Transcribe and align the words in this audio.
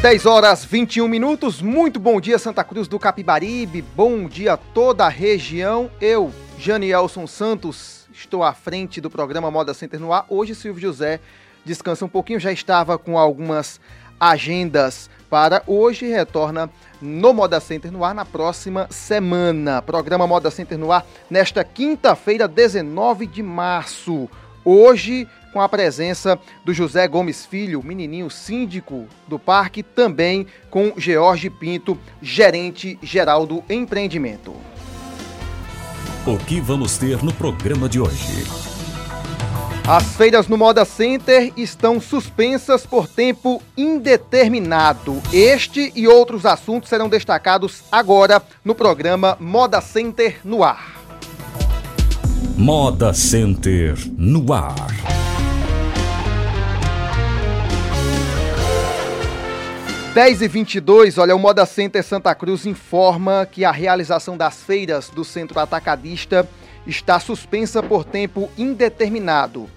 10 0.00 0.26
horas 0.26 0.64
21 0.64 1.08
minutos. 1.08 1.60
Muito 1.60 1.98
bom 1.98 2.20
dia, 2.20 2.38
Santa 2.38 2.62
Cruz 2.62 2.86
do 2.86 3.00
Capibaribe. 3.00 3.82
Bom 3.82 4.28
dia 4.28 4.52
a 4.52 4.56
toda 4.56 5.04
a 5.04 5.08
região. 5.08 5.90
Eu, 6.00 6.32
Janielson 6.56 7.26
Santos, 7.26 8.06
estou 8.12 8.44
à 8.44 8.52
frente 8.52 9.00
do 9.00 9.10
programa 9.10 9.50
Moda 9.50 9.74
Center 9.74 9.98
no 9.98 10.12
ar. 10.12 10.24
Hoje, 10.28 10.54
Silvio 10.54 10.80
José 10.80 11.18
descansa 11.64 12.04
um 12.04 12.08
pouquinho, 12.08 12.38
já 12.38 12.52
estava 12.52 12.96
com 12.96 13.18
algumas 13.18 13.80
agendas 14.20 15.10
para 15.28 15.64
hoje. 15.66 16.06
Retorna 16.06 16.70
no 17.02 17.34
Moda 17.34 17.58
Center 17.58 17.90
no 17.90 18.04
ar 18.04 18.14
na 18.14 18.24
próxima 18.24 18.86
semana. 18.90 19.82
Programa 19.82 20.28
Moda 20.28 20.48
Center 20.48 20.78
no 20.78 20.92
ar 20.92 21.04
nesta 21.28 21.64
quinta-feira, 21.64 22.46
19 22.46 23.26
de 23.26 23.42
março. 23.42 24.30
Hoje 24.64 25.26
com 25.52 25.60
a 25.60 25.68
presença 25.68 26.38
do 26.64 26.72
José 26.72 27.06
Gomes 27.08 27.46
Filho, 27.46 27.82
menininho 27.82 28.30
síndico 28.30 29.06
do 29.26 29.38
parque, 29.38 29.82
também 29.82 30.46
com 30.70 30.92
George 30.96 31.50
Pinto, 31.50 31.98
gerente 32.20 32.98
geral 33.02 33.46
do 33.46 33.62
empreendimento. 33.68 34.54
O 36.26 36.36
que 36.36 36.60
vamos 36.60 36.98
ter 36.98 37.22
no 37.22 37.32
programa 37.32 37.88
de 37.88 38.00
hoje? 38.00 38.44
As 39.86 40.16
feiras 40.16 40.46
no 40.48 40.58
Moda 40.58 40.84
Center 40.84 41.50
estão 41.56 41.98
suspensas 41.98 42.84
por 42.84 43.08
tempo 43.08 43.62
indeterminado. 43.74 45.22
Este 45.32 45.90
e 45.96 46.06
outros 46.06 46.44
assuntos 46.44 46.90
serão 46.90 47.08
destacados 47.08 47.82
agora 47.90 48.42
no 48.62 48.74
programa 48.74 49.38
Moda 49.40 49.80
Center 49.80 50.40
no 50.44 50.62
Ar. 50.62 50.98
Moda 52.54 53.14
Center 53.14 53.96
no 54.18 54.52
ar. 54.52 55.17
10 60.14 60.42
e 60.42 60.48
22, 60.48 61.18
olha, 61.18 61.36
o 61.36 61.38
Moda 61.38 61.64
Center 61.66 62.02
Santa 62.02 62.34
Cruz 62.34 62.66
informa 62.66 63.46
que 63.46 63.64
a 63.64 63.70
realização 63.70 64.36
das 64.36 64.62
feiras 64.62 65.10
do 65.10 65.24
centro 65.24 65.60
atacadista 65.60 66.48
está 66.86 67.20
suspensa 67.20 67.82
por 67.82 68.04
tempo 68.04 68.50
indeterminado. 68.56 69.68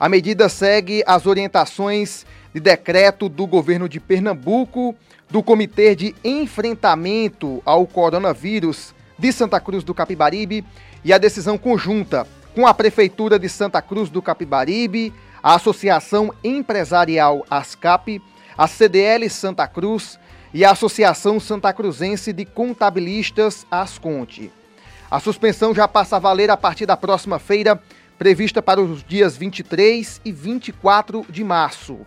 A 0.00 0.08
medida 0.08 0.48
segue 0.48 1.04
as 1.06 1.26
orientações 1.26 2.26
de 2.52 2.60
decreto 2.60 3.28
do 3.28 3.46
governo 3.46 3.88
de 3.88 4.00
Pernambuco, 4.00 4.96
do 5.30 5.42
Comitê 5.42 5.94
de 5.94 6.14
Enfrentamento 6.24 7.62
ao 7.64 7.86
Coronavírus 7.86 8.94
de 9.18 9.30
Santa 9.32 9.60
Cruz 9.60 9.84
do 9.84 9.94
Capibaribe 9.94 10.64
e 11.04 11.12
a 11.12 11.18
decisão 11.18 11.58
conjunta 11.58 12.26
com 12.54 12.66
a 12.66 12.74
Prefeitura 12.74 13.38
de 13.38 13.48
Santa 13.48 13.82
Cruz 13.82 14.08
do 14.08 14.22
Capibaribe, 14.22 15.12
a 15.42 15.54
Associação 15.54 16.32
Empresarial 16.42 17.44
ASCAP 17.50 18.20
a 18.56 18.66
CDL 18.66 19.28
Santa 19.28 19.66
Cruz 19.66 20.18
e 20.52 20.64
a 20.64 20.70
Associação 20.70 21.40
Santa 21.40 21.72
Cruzense 21.72 22.32
de 22.32 22.44
Contabilistas 22.44 23.66
Asconte. 23.70 24.52
A 25.10 25.20
suspensão 25.20 25.74
já 25.74 25.86
passa 25.86 26.16
a 26.16 26.20
valer 26.20 26.50
a 26.50 26.56
partir 26.56 26.86
da 26.86 26.96
próxima 26.96 27.38
feira, 27.38 27.80
prevista 28.18 28.62
para 28.62 28.80
os 28.80 29.02
dias 29.02 29.36
23 29.36 30.20
e 30.24 30.32
24 30.32 31.26
de 31.28 31.42
março. 31.42 31.98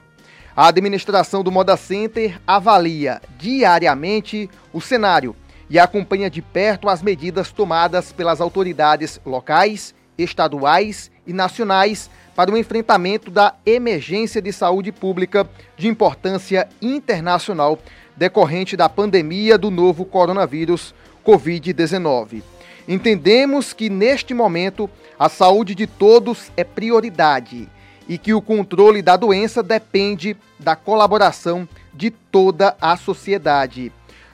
A 0.56 0.68
administração 0.68 1.44
do 1.44 1.52
Moda 1.52 1.78
Center 1.78 2.40
avalia 2.48 3.22
diariamente 3.38 4.50
o 4.74 4.82
cenário 4.82 5.36
e 5.70 5.78
acompanha 5.78 6.30
de 6.30 6.42
perto 6.42 6.90
as 6.90 7.02
medidas 7.02 7.52
tomadas 7.52 8.12
pelas 8.12 8.42
autoridades 8.42 9.20
locais, 9.26 9.94
estaduais 10.18 11.12
e 11.26 11.34
nacionais 11.34 12.10
para 12.36 12.52
o 12.52 12.58
enfrentamento 12.58 13.32
da 13.32 13.56
emergência 13.66 14.42
de 14.42 14.54
saúde 14.54 14.92
pública 14.92 15.50
de 15.76 15.88
importância 15.88 16.68
internacional 16.82 17.80
decorrente 18.16 18.76
da 18.78 18.88
pandemia 18.88 19.58
do 19.58 19.70
novo 19.70 20.06
coronavírus 20.06 20.94
Covid-19. 21.26 22.42
Entendemos 22.88 23.74
que 23.74 23.90
neste 23.90 24.34
momento 24.34 24.90
a 25.20 25.28
saúde 25.30 25.76
de 25.76 25.86
todos 25.86 26.52
é 26.56 26.64
prioridade 26.64 27.68
e 28.08 28.18
que 28.18 28.34
o 28.34 28.42
controle 28.42 29.02
da 29.02 29.18
doença 29.18 29.62
depende 29.62 30.38
da 30.58 30.76
colaboração 30.76 31.68
de 31.94 32.10
toda 32.10 32.76
a 32.80 32.96
sociedade. 32.96 33.92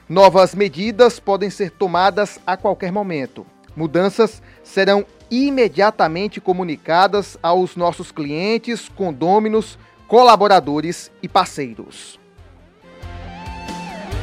Novas 0.08 0.54
medidas 0.54 1.18
podem 1.18 1.50
ser 1.50 1.70
tomadas 1.70 2.38
a 2.46 2.56
qualquer 2.56 2.92
momento. 2.92 3.44
Mudanças 3.74 4.40
serão 4.62 5.04
imediatamente 5.42 6.40
comunicadas 6.40 7.36
aos 7.42 7.76
nossos 7.76 8.12
clientes, 8.12 8.88
condôminos, 8.88 9.78
colaboradores 10.06 11.10
e 11.22 11.28
parceiros. 11.28 12.20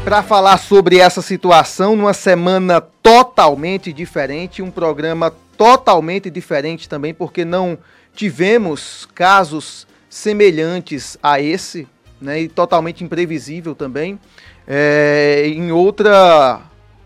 Para 0.04 0.24
falar 0.24 0.58
sobre 0.58 0.98
essa 0.98 1.22
situação, 1.22 1.96
numa 1.96 2.14
semana 2.14 2.82
totalmente 2.82 3.94
diferente, 3.94 4.62
um 4.62 4.72
programa 4.72 5.32
totalmente 5.58 6.30
diferente 6.30 6.90
também, 6.90 7.14
porque 7.14 7.46
não 7.46 7.78
tivemos 8.16 9.08
casos 9.14 9.86
semelhantes 10.10 11.18
a 11.22 11.40
esse, 11.40 11.88
né, 12.20 12.42
e 12.42 12.48
totalmente 12.48 13.04
imprevisível 13.04 13.76
também, 13.76 14.20
é, 14.68 15.44
em 15.48 15.72
outra 15.72 16.62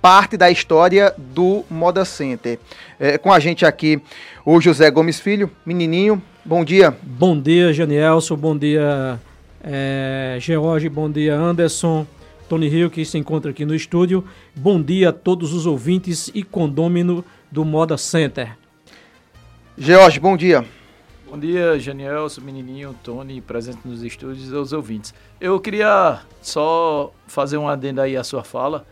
parte 0.05 0.38
da 0.38 0.51
história 0.51 1.16
do 1.17 1.66
Moda 1.67 2.05
Center. 2.05 2.59
É, 2.99 3.17
com 3.17 3.33
a 3.33 3.39
gente 3.39 3.66
aqui 3.66 3.99
o 4.45 4.61
José 4.61 4.91
Gomes 4.91 5.19
Filho, 5.19 5.49
menininho. 5.66 6.21
Bom 6.45 6.63
dia. 6.63 6.95
Bom 7.01 7.41
dia, 7.41 7.73
Janielson. 7.73 8.35
Bom 8.35 8.55
dia, 8.55 9.19
é, 9.63 10.38
George. 10.39 10.89
Bom 10.89 11.09
dia, 11.09 11.35
Anderson. 11.35 12.05
Tony 12.47 12.67
Rio, 12.67 12.91
que 12.91 13.03
se 13.03 13.17
encontra 13.17 13.49
aqui 13.49 13.66
no 13.66 13.73
estúdio. 13.73 14.23
Bom 14.55 14.79
dia 14.79 15.09
a 15.09 15.11
todos 15.11 15.53
os 15.53 15.66
ouvintes 15.66 16.29
e 16.35 16.43
condômino 16.43 17.25
do 17.51 17.66
Moda 17.66 17.97
Center. 17.97 18.55
George, 19.75 20.19
bom 20.19 20.37
dia. 20.37 20.63
Bom 21.27 21.39
dia, 21.39 21.79
Janielson, 21.79 22.41
menininho, 22.41 22.95
Tony, 23.03 23.41
presente 23.41 23.79
nos 23.83 24.03
estúdios 24.03 24.51
e 24.51 24.55
aos 24.55 24.72
ouvintes. 24.72 25.16
Eu 25.41 25.59
queria 25.59 26.19
só 26.43 27.11
fazer 27.25 27.57
um 27.57 27.67
adendo 27.67 28.01
aí 28.01 28.16
à 28.16 28.23
sua 28.23 28.43
fala 28.43 28.85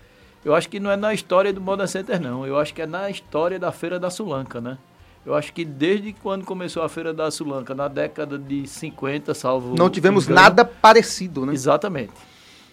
eu 0.44 0.54
acho 0.54 0.70
que 0.70 0.80
não 0.80 0.92
é 0.92 0.96
na 0.96 1.14
história 1.14 1.54
do 1.54 1.62
Moda 1.62 1.88
Center, 1.88 2.20
não. 2.20 2.46
Eu 2.46 2.58
acho 2.58 2.74
que 2.74 2.82
é 2.82 2.88
na 2.88 3.10
história 3.10 3.58
da 3.58 3.72
Feira 3.72 4.00
da 4.00 4.10
Sulanca, 4.10 4.60
né? 4.60 4.78
Eu 5.26 5.34
acho 5.34 5.54
que 5.54 5.64
desde 5.64 6.12
quando 6.12 6.44
começou 6.44 6.84
a 6.84 6.90
Feira 6.90 7.14
da 7.14 7.32
Sulanca, 7.32 7.74
na 7.74 7.88
década 7.88 8.38
de 8.38 8.68
50, 8.68 9.34
salvo. 9.34 9.76
Não 9.78 9.90
tivemos 9.90 10.26
engano, 10.26 10.42
nada 10.42 10.66
parecido, 10.66 11.46
né? 11.46 11.54
Exatamente. 11.54 12.14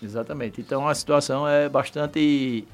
Exatamente. 0.03 0.61
Então 0.61 0.89
a 0.89 0.95
situação 0.95 1.47
é 1.47 1.69
bastante 1.69 2.67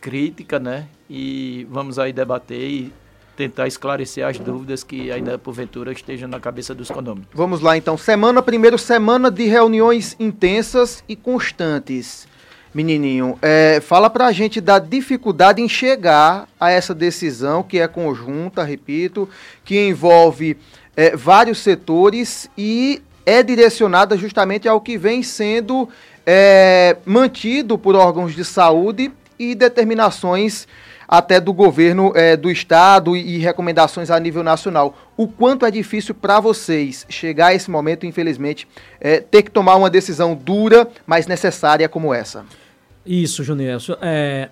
crítica, 0.00 0.58
né? 0.58 0.88
E 1.08 1.66
vamos 1.70 1.98
aí 1.98 2.12
debater 2.12 2.68
e 2.68 2.92
tentar 3.36 3.66
esclarecer 3.66 4.26
as 4.26 4.38
dúvidas 4.38 4.82
que 4.82 5.10
ainda 5.10 5.38
porventura 5.38 5.92
estejam 5.92 6.28
na 6.28 6.40
cabeça 6.40 6.74
dos 6.74 6.90
condôminos. 6.90 7.28
Vamos 7.32 7.60
lá 7.60 7.76
então. 7.76 7.96
Semana, 7.96 8.42
primeiro 8.42 8.76
semana 8.76 9.30
de 9.30 9.44
reuniões 9.44 10.16
intensas 10.18 11.04
e 11.08 11.14
constantes. 11.14 12.26
Menininho, 12.74 13.38
é, 13.42 13.80
fala 13.80 14.08
pra 14.08 14.32
gente 14.32 14.58
da 14.60 14.78
dificuldade 14.78 15.60
em 15.60 15.68
chegar 15.68 16.48
a 16.58 16.70
essa 16.70 16.94
decisão 16.94 17.62
que 17.62 17.78
é 17.78 17.86
conjunta, 17.86 18.64
repito, 18.64 19.28
que 19.62 19.88
envolve 19.88 20.56
é, 20.96 21.14
vários 21.14 21.58
setores 21.58 22.48
e 22.56 23.02
é 23.26 23.42
direcionada 23.42 24.16
justamente 24.16 24.66
ao 24.66 24.80
que 24.80 24.96
vem 24.96 25.22
sendo 25.22 25.86
é, 26.26 26.96
mantido 27.04 27.76
por 27.76 27.94
órgãos 27.94 28.34
de 28.34 28.44
saúde 28.44 29.12
e 29.38 29.54
determinações 29.54 30.66
até 31.06 31.38
do 31.38 31.52
governo 31.52 32.10
é, 32.14 32.38
do 32.38 32.50
estado 32.50 33.14
e, 33.14 33.36
e 33.36 33.38
recomendações 33.38 34.10
a 34.10 34.18
nível 34.18 34.42
nacional. 34.42 34.96
O 35.14 35.28
quanto 35.28 35.66
é 35.66 35.70
difícil 35.70 36.14
para 36.14 36.40
vocês 36.40 37.04
chegar 37.06 37.48
a 37.48 37.54
esse 37.54 37.70
momento, 37.70 38.06
infelizmente, 38.06 38.66
é, 38.98 39.20
ter 39.20 39.42
que 39.42 39.50
tomar 39.50 39.76
uma 39.76 39.90
decisão 39.90 40.34
dura, 40.34 40.88
mas 41.04 41.26
necessária 41.26 41.86
como 41.86 42.14
essa? 42.14 42.46
Isso, 43.04 43.42
Junelson. 43.42 43.96
É, 44.00 44.48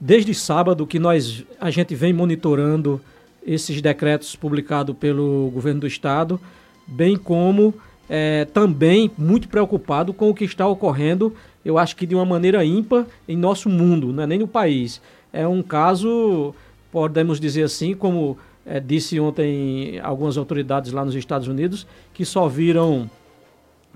desde 0.00 0.34
sábado 0.34 0.86
que 0.86 0.98
nós 0.98 1.44
a 1.60 1.70
gente 1.70 1.94
vem 1.94 2.12
monitorando 2.12 3.00
esses 3.44 3.80
decretos 3.80 4.34
publicados 4.36 4.96
pelo 4.96 5.50
governo 5.52 5.80
do 5.80 5.86
estado, 5.86 6.40
bem 6.86 7.16
como 7.16 7.74
é, 8.08 8.44
também 8.46 9.10
muito 9.16 9.48
preocupado 9.48 10.12
com 10.12 10.30
o 10.30 10.34
que 10.34 10.44
está 10.44 10.66
ocorrendo, 10.66 11.34
eu 11.64 11.78
acho 11.78 11.94
que 11.96 12.06
de 12.06 12.14
uma 12.14 12.24
maneira 12.24 12.64
ímpar 12.64 13.06
em 13.28 13.36
nosso 13.36 13.68
mundo, 13.68 14.12
não 14.12 14.22
é 14.22 14.26
nem 14.26 14.38
no 14.38 14.48
país. 14.48 15.00
É 15.32 15.46
um 15.46 15.62
caso, 15.62 16.54
podemos 16.90 17.38
dizer 17.38 17.62
assim, 17.62 17.94
como 17.94 18.36
é, 18.66 18.80
disse 18.80 19.18
ontem 19.18 19.98
algumas 20.00 20.36
autoridades 20.36 20.92
lá 20.92 21.04
nos 21.04 21.14
Estados 21.14 21.48
Unidos, 21.48 21.86
que 22.12 22.24
só 22.24 22.48
viram 22.48 23.10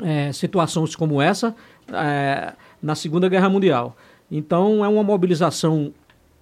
é, 0.03 0.33
situações 0.33 0.95
como 0.95 1.21
essa 1.21 1.55
é, 1.93 2.53
na 2.87 2.95
Segunda 2.95 3.29
Guerra 3.29 3.49
Mundial. 3.49 3.97
Então 4.31 4.85
é 4.85 4.89
uma 4.89 5.03
mobilização 5.03 5.93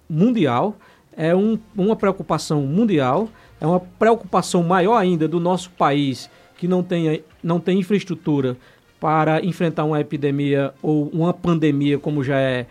mundial, 0.07 0.77
é 1.17 1.35
um, 1.35 1.57
uma 1.75 1.95
preocupação 1.95 2.61
mundial, 2.61 3.27
é 3.59 3.65
uma 3.65 3.79
preocupação 3.79 4.61
maior 4.61 4.95
ainda 4.95 5.27
do 5.27 5.39
nosso 5.39 5.71
país 5.71 6.29
que 6.55 6.67
não 6.67 6.83
tem, 6.83 7.23
não 7.41 7.59
tem 7.59 7.79
infraestrutura 7.79 8.55
para 8.99 9.43
enfrentar 9.43 9.85
uma 9.85 9.99
epidemia 9.99 10.71
ou 10.83 11.09
uma 11.09 11.33
pandemia, 11.33 11.97
como 11.97 12.23
já 12.23 12.39
é 12.39 12.67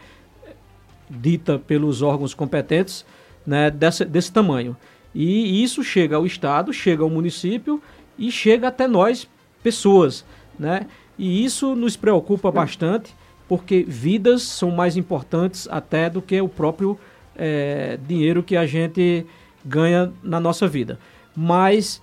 dita 1.11 1.59
pelos 1.59 2.01
órgãos 2.01 2.33
competentes, 2.33 3.05
né, 3.45 3.73
desse, 3.73 4.05
desse 4.05 4.33
tamanho. 4.33 4.77
E 5.13 5.65
isso 5.65 5.83
chega 5.83 6.15
ao 6.15 6.25
Estado, 6.25 6.73
chega 6.73 7.03
ao 7.03 7.11
município 7.11 7.83
e 8.17 8.31
chega 8.31 8.69
até 8.69 8.87
nós, 8.87 9.29
pessoas. 9.65 10.25
Né? 10.57 10.87
E 11.19 11.45
isso 11.45 11.75
nos 11.75 11.97
preocupa 11.97 12.53
bastante, 12.53 13.13
porque 13.57 13.85
vidas 13.87 14.43
são 14.43 14.73
mais 14.73 14.97
importantes 14.97 15.69
até 15.71 16.11
do 16.11 16.21
que 16.21 16.41
o 16.41 16.49
próprio 16.49 16.99
é, 17.37 17.97
dinheiro 18.05 18.43
que 18.43 18.57
a 18.57 18.67
gente 18.67 19.25
ganha 19.65 20.13
na 20.25 20.41
nossa 20.41 20.67
vida. 20.67 20.99
Mas 21.37 22.03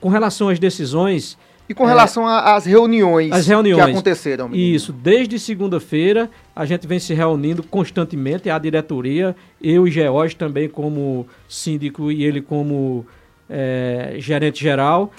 com 0.00 0.08
relação 0.08 0.48
às 0.48 0.58
decisões. 0.58 1.36
E 1.68 1.74
com 1.74 1.84
relação 1.84 2.26
é, 2.26 2.54
às 2.56 2.64
reuniões, 2.64 3.30
as 3.30 3.46
reuniões 3.46 3.84
que 3.84 3.90
aconteceram. 3.90 4.48
Menino. 4.48 4.74
Isso, 4.74 4.90
desde 4.90 5.38
segunda-feira 5.38 6.30
a 6.54 6.64
gente 6.64 6.86
vem 6.86 6.98
se 6.98 7.12
reunindo 7.12 7.62
constantemente, 7.62 8.48
a 8.48 8.58
diretoria, 8.58 9.36
eu 9.60 9.86
e 9.86 9.90
George 9.90 10.34
também 10.34 10.66
como 10.66 11.26
síndico 11.46 12.10
e 12.10 12.24
ele 12.24 12.40
como 12.40 13.04
é, 13.50 14.14
gerente 14.18 14.62
geral, 14.62 15.12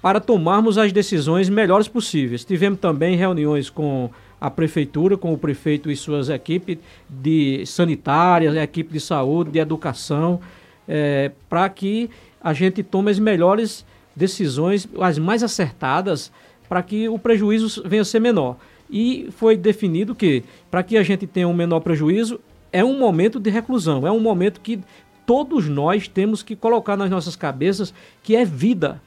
para 0.00 0.20
tomarmos 0.20 0.78
as 0.78 0.92
decisões 0.92 1.48
melhores 1.48 1.88
possíveis. 1.88 2.44
Tivemos 2.44 2.78
também 2.78 3.16
reuniões 3.16 3.68
com 3.68 4.10
a 4.44 4.50
prefeitura, 4.50 5.16
com 5.16 5.32
o 5.32 5.38
prefeito 5.38 5.90
e 5.90 5.96
suas 5.96 6.28
equipes 6.28 6.76
de 7.08 7.64
sanitárias, 7.64 8.54
equipe 8.54 8.92
de 8.92 9.00
saúde, 9.00 9.50
de 9.50 9.58
educação, 9.58 10.38
é, 10.86 11.32
para 11.48 11.66
que 11.70 12.10
a 12.42 12.52
gente 12.52 12.82
tome 12.82 13.10
as 13.10 13.18
melhores 13.18 13.86
decisões, 14.14 14.86
as 15.00 15.18
mais 15.18 15.42
acertadas, 15.42 16.30
para 16.68 16.82
que 16.82 17.08
o 17.08 17.18
prejuízo 17.18 17.82
venha 17.86 18.02
a 18.02 18.04
ser 18.04 18.20
menor. 18.20 18.58
E 18.90 19.28
foi 19.30 19.56
definido 19.56 20.14
que, 20.14 20.44
para 20.70 20.82
que 20.82 20.98
a 20.98 21.02
gente 21.02 21.26
tenha 21.26 21.48
um 21.48 21.54
menor 21.54 21.80
prejuízo, 21.80 22.38
é 22.70 22.84
um 22.84 22.98
momento 22.98 23.40
de 23.40 23.48
reclusão, 23.48 24.06
é 24.06 24.12
um 24.12 24.20
momento 24.20 24.60
que 24.60 24.78
todos 25.24 25.70
nós 25.70 26.06
temos 26.06 26.42
que 26.42 26.54
colocar 26.54 26.98
nas 26.98 27.08
nossas 27.08 27.34
cabeças 27.34 27.94
que 28.22 28.36
é 28.36 28.44
vida. 28.44 29.00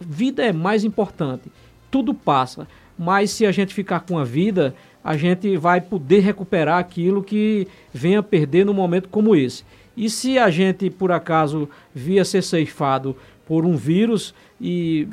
Vida 0.00 0.42
é 0.44 0.52
mais 0.52 0.82
importante. 0.82 1.52
Tudo 1.88 2.12
passa, 2.12 2.66
mas 2.98 3.30
se 3.30 3.46
a 3.46 3.52
gente 3.52 3.74
ficar 3.74 4.00
com 4.00 4.18
a 4.18 4.24
vida, 4.24 4.74
a 5.02 5.16
gente 5.16 5.56
vai 5.56 5.80
poder 5.80 6.20
recuperar 6.20 6.78
aquilo 6.78 7.22
que 7.22 7.66
venha 7.92 8.20
a 8.20 8.22
perder 8.22 8.64
num 8.64 8.74
momento 8.74 9.08
como 9.08 9.34
esse. 9.34 9.64
E 9.96 10.08
se 10.08 10.38
a 10.38 10.50
gente, 10.50 10.88
por 10.88 11.12
acaso, 11.12 11.68
via 11.94 12.24
ser 12.24 12.42
ceifado 12.42 13.16
por 13.46 13.64
um 13.64 13.76
vírus 13.76 14.34
e 14.60 15.08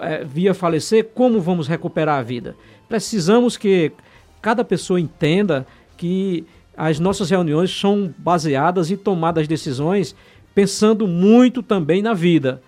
é, 0.00 0.24
via 0.24 0.54
falecer, 0.54 1.10
como 1.14 1.40
vamos 1.40 1.68
recuperar 1.68 2.18
a 2.18 2.22
vida? 2.22 2.56
Precisamos 2.88 3.56
que 3.56 3.92
cada 4.40 4.64
pessoa 4.64 5.00
entenda 5.00 5.66
que 5.96 6.44
as 6.76 6.98
nossas 6.98 7.30
reuniões 7.30 7.70
são 7.70 8.12
baseadas 8.18 8.90
e 8.90 8.96
tomadas 8.96 9.46
decisões 9.46 10.16
pensando 10.54 11.06
muito 11.06 11.62
também 11.62 12.02
na 12.02 12.12
vida. 12.12 12.62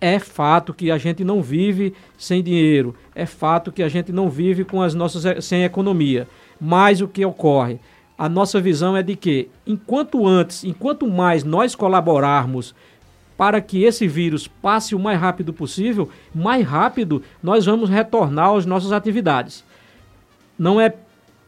É 0.00 0.18
fato 0.18 0.72
que 0.72 0.90
a 0.90 0.98
gente 0.98 1.24
não 1.24 1.42
vive 1.42 1.92
sem 2.16 2.42
dinheiro, 2.42 2.94
é 3.14 3.26
fato 3.26 3.72
que 3.72 3.82
a 3.82 3.88
gente 3.88 4.12
não 4.12 4.30
vive 4.30 4.64
com 4.64 4.80
as 4.80 4.94
nossas 4.94 5.44
sem 5.44 5.64
economia. 5.64 6.28
Mas 6.60 7.00
o 7.00 7.08
que 7.08 7.24
ocorre? 7.24 7.80
A 8.16 8.28
nossa 8.28 8.60
visão 8.60 8.96
é 8.96 9.02
de 9.02 9.14
que, 9.14 9.48
enquanto 9.66 10.26
antes, 10.26 10.64
enquanto 10.64 11.06
mais 11.08 11.44
nós 11.44 11.74
colaborarmos 11.74 12.74
para 13.36 13.60
que 13.60 13.84
esse 13.84 14.08
vírus 14.08 14.48
passe 14.48 14.94
o 14.96 14.98
mais 14.98 15.20
rápido 15.20 15.52
possível, 15.52 16.10
mais 16.34 16.66
rápido 16.66 17.22
nós 17.40 17.66
vamos 17.66 17.88
retornar 17.88 18.56
às 18.56 18.66
nossas 18.66 18.90
atividades. 18.90 19.64
Não 20.58 20.80
é 20.80 20.92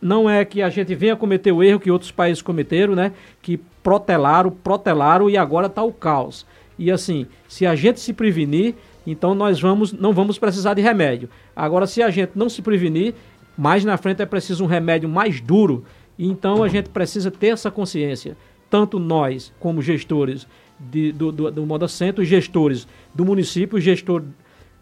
não 0.01 0.31
é 0.31 0.45
que 0.45 0.63
a 0.63 0.71
gente 0.71 0.95
venha 0.95 1.15
cometer 1.15 1.53
o 1.53 1.63
erro 1.63 1.81
que 1.81 1.91
outros 1.91 2.11
países 2.11 2.41
cometeram, 2.41 2.95
né? 2.95 3.13
Que 3.43 3.59
protelaram, 3.83 4.51
protelaram 4.51 5.29
e 5.29 5.37
agora 5.37 5.67
está 5.67 5.83
o 5.83 5.93
caos. 5.93 6.47
E 6.81 6.91
assim, 6.91 7.27
se 7.47 7.67
a 7.67 7.77
gente 7.77 8.01
se 8.01 8.11
prevenir, 8.15 8.75
então 9.07 9.35
nós 9.35 9.61
vamos, 9.61 9.93
não 9.93 10.15
vamos 10.15 10.39
precisar 10.39 10.73
de 10.73 10.81
remédio. 10.81 11.29
Agora, 11.55 11.87
se 11.87 12.03
a 12.03 12.09
gente 12.09 12.33
não 12.35 12.49
se 12.49 12.63
prevenir, 12.63 13.15
mais 13.57 13.85
na 13.85 13.99
frente 13.99 14.23
é 14.23 14.27
preciso 14.27 14.65
um 14.65 14.67
remédio 14.67 15.07
mais 15.07 15.43
duro. 15.43 15.85
Então 16.19 16.63
a 16.63 16.69
gente 16.69 16.89
precisa 16.89 17.31
ter 17.31 17.49
essa 17.49 17.71
consciência, 17.71 18.35
tanto 18.71 18.99
nós 18.99 19.53
como 19.61 19.83
gestores 19.83 20.47
de, 20.79 21.13
do, 21.13 21.31
do, 21.31 21.51
do 21.51 21.67
Moda 21.67 21.87
Centro, 21.87 22.25
gestores 22.25 22.89
do 23.15 23.27
município, 23.27 23.79
gestor 23.79 24.25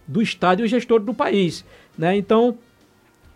do 0.06 0.22
estado 0.22 0.64
e 0.64 0.68
gestor 0.68 1.00
do 1.00 1.12
país. 1.12 1.64
Né? 1.98 2.16
Então, 2.16 2.56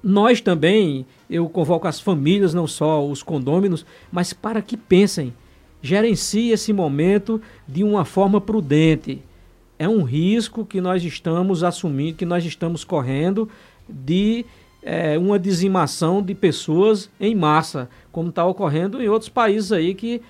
nós 0.01 0.41
também, 0.41 1.05
eu 1.29 1.49
convoco 1.49 1.89
as 1.89 2.01
famílias, 2.01 2.55
não 2.55 2.69
só 2.69 3.05
os 3.05 3.25
condôminos, 3.25 3.85
mas 4.13 4.33
para 4.33 4.63
que 4.63 4.77
pensem, 4.77 5.35
gerenciem 5.83 6.51
esse 6.51 6.73
momento 6.73 7.43
de 7.67 7.85
uma 7.85 8.05
forma 8.05 8.41
prudente. 8.41 9.21
É 9.79 9.89
um 9.89 10.03
risco 10.03 10.65
que 10.65 10.81
nós 10.81 11.03
estamos 11.05 11.65
assumindo, 11.65 12.17
que 12.17 12.25
nós 12.25 12.45
estamos 12.45 12.85
correndo 12.85 13.49
de 13.89 14.47
é, 14.83 15.19
uma 15.19 15.39
dizimação 15.39 16.23
de 16.23 16.35
pessoas 16.35 17.11
em 17.21 17.35
massa, 17.35 17.91
como 18.13 18.29
está 18.29 18.45
ocorrendo 18.47 19.03
em 19.03 19.09
outros 19.09 19.29
países 19.29 19.73
aí 19.73 19.95
que 19.95 20.23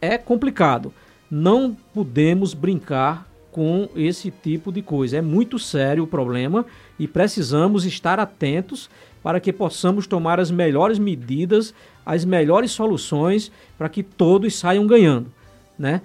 é 0.00 0.18
complicado 0.18 0.92
não 1.30 1.76
podemos 1.92 2.54
brincar 2.54 3.28
com 3.50 3.88
esse 3.96 4.30
tipo 4.30 4.70
de 4.70 4.82
coisa. 4.82 5.16
É 5.16 5.22
muito 5.22 5.58
sério 5.58 6.04
o 6.04 6.06
problema 6.06 6.64
e 6.96 7.08
precisamos 7.08 7.84
estar 7.84 8.20
atentos 8.20 8.88
para 9.20 9.40
que 9.40 9.52
possamos 9.52 10.06
tomar 10.06 10.38
as 10.38 10.50
melhores 10.50 10.96
medidas, 10.96 11.74
as 12.04 12.24
melhores 12.24 12.70
soluções 12.70 13.50
para 13.78 13.88
que 13.88 14.02
todos 14.02 14.56
saiam 14.56 14.86
ganhando, 14.86 15.32
né? 15.78 16.02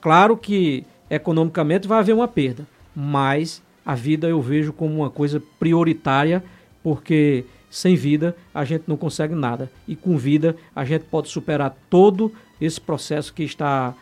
Claro 0.00 0.36
que 0.36 0.84
economicamente 1.10 1.88
vai 1.88 1.98
haver 1.98 2.14
uma 2.14 2.28
perda, 2.28 2.66
mas 2.94 3.62
a 3.84 3.94
vida 3.94 4.28
eu 4.28 4.40
vejo 4.40 4.72
como 4.72 4.96
uma 4.96 5.10
coisa 5.10 5.42
prioritária, 5.58 6.42
porque 6.82 7.44
sem 7.70 7.96
vida 7.96 8.36
a 8.54 8.64
gente 8.64 8.84
não 8.86 8.96
consegue 8.96 9.34
nada 9.34 9.70
e 9.86 9.94
com 9.94 10.16
vida 10.16 10.56
a 10.74 10.84
gente 10.84 11.04
pode 11.04 11.28
superar 11.28 11.76
todo 11.90 12.32
esse 12.60 12.80
processo 12.80 13.32
que 13.32 13.42
está 13.42 13.94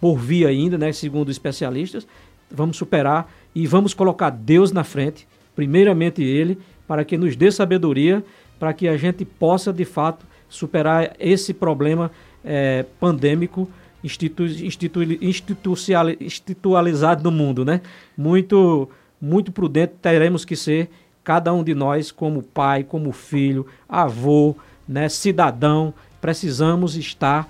por 0.00 0.16
vir 0.18 0.46
ainda, 0.46 0.76
né, 0.76 0.92
segundo 0.92 1.30
especialistas. 1.30 2.06
Vamos 2.50 2.76
superar 2.76 3.32
e 3.54 3.66
vamos 3.66 3.94
colocar 3.94 4.30
Deus 4.30 4.72
na 4.72 4.84
frente, 4.84 5.28
primeiramente 5.54 6.22
Ele, 6.22 6.58
para 6.86 7.04
que 7.04 7.16
nos 7.16 7.36
dê 7.36 7.50
sabedoria, 7.50 8.24
para 8.58 8.72
que 8.72 8.88
a 8.88 8.96
gente 8.96 9.24
possa 9.24 9.72
de 9.72 9.84
fato 9.84 10.26
superar 10.52 11.16
esse 11.18 11.54
problema 11.54 12.10
é, 12.44 12.84
pandêmico 13.00 13.68
institu, 14.04 14.44
institu, 14.44 15.02
institucionalizado 15.20 17.22
no 17.22 17.30
mundo, 17.30 17.64
né? 17.64 17.80
Muito, 18.16 18.88
muito 19.20 19.50
prudente 19.50 19.94
teremos 20.02 20.44
que 20.44 20.54
ser 20.54 20.90
cada 21.24 21.52
um 21.54 21.64
de 21.64 21.74
nós 21.74 22.10
como 22.10 22.42
pai, 22.42 22.84
como 22.84 23.12
filho, 23.12 23.66
avô, 23.88 24.54
né, 24.86 25.08
cidadão, 25.08 25.94
precisamos 26.20 26.96
estar 26.96 27.48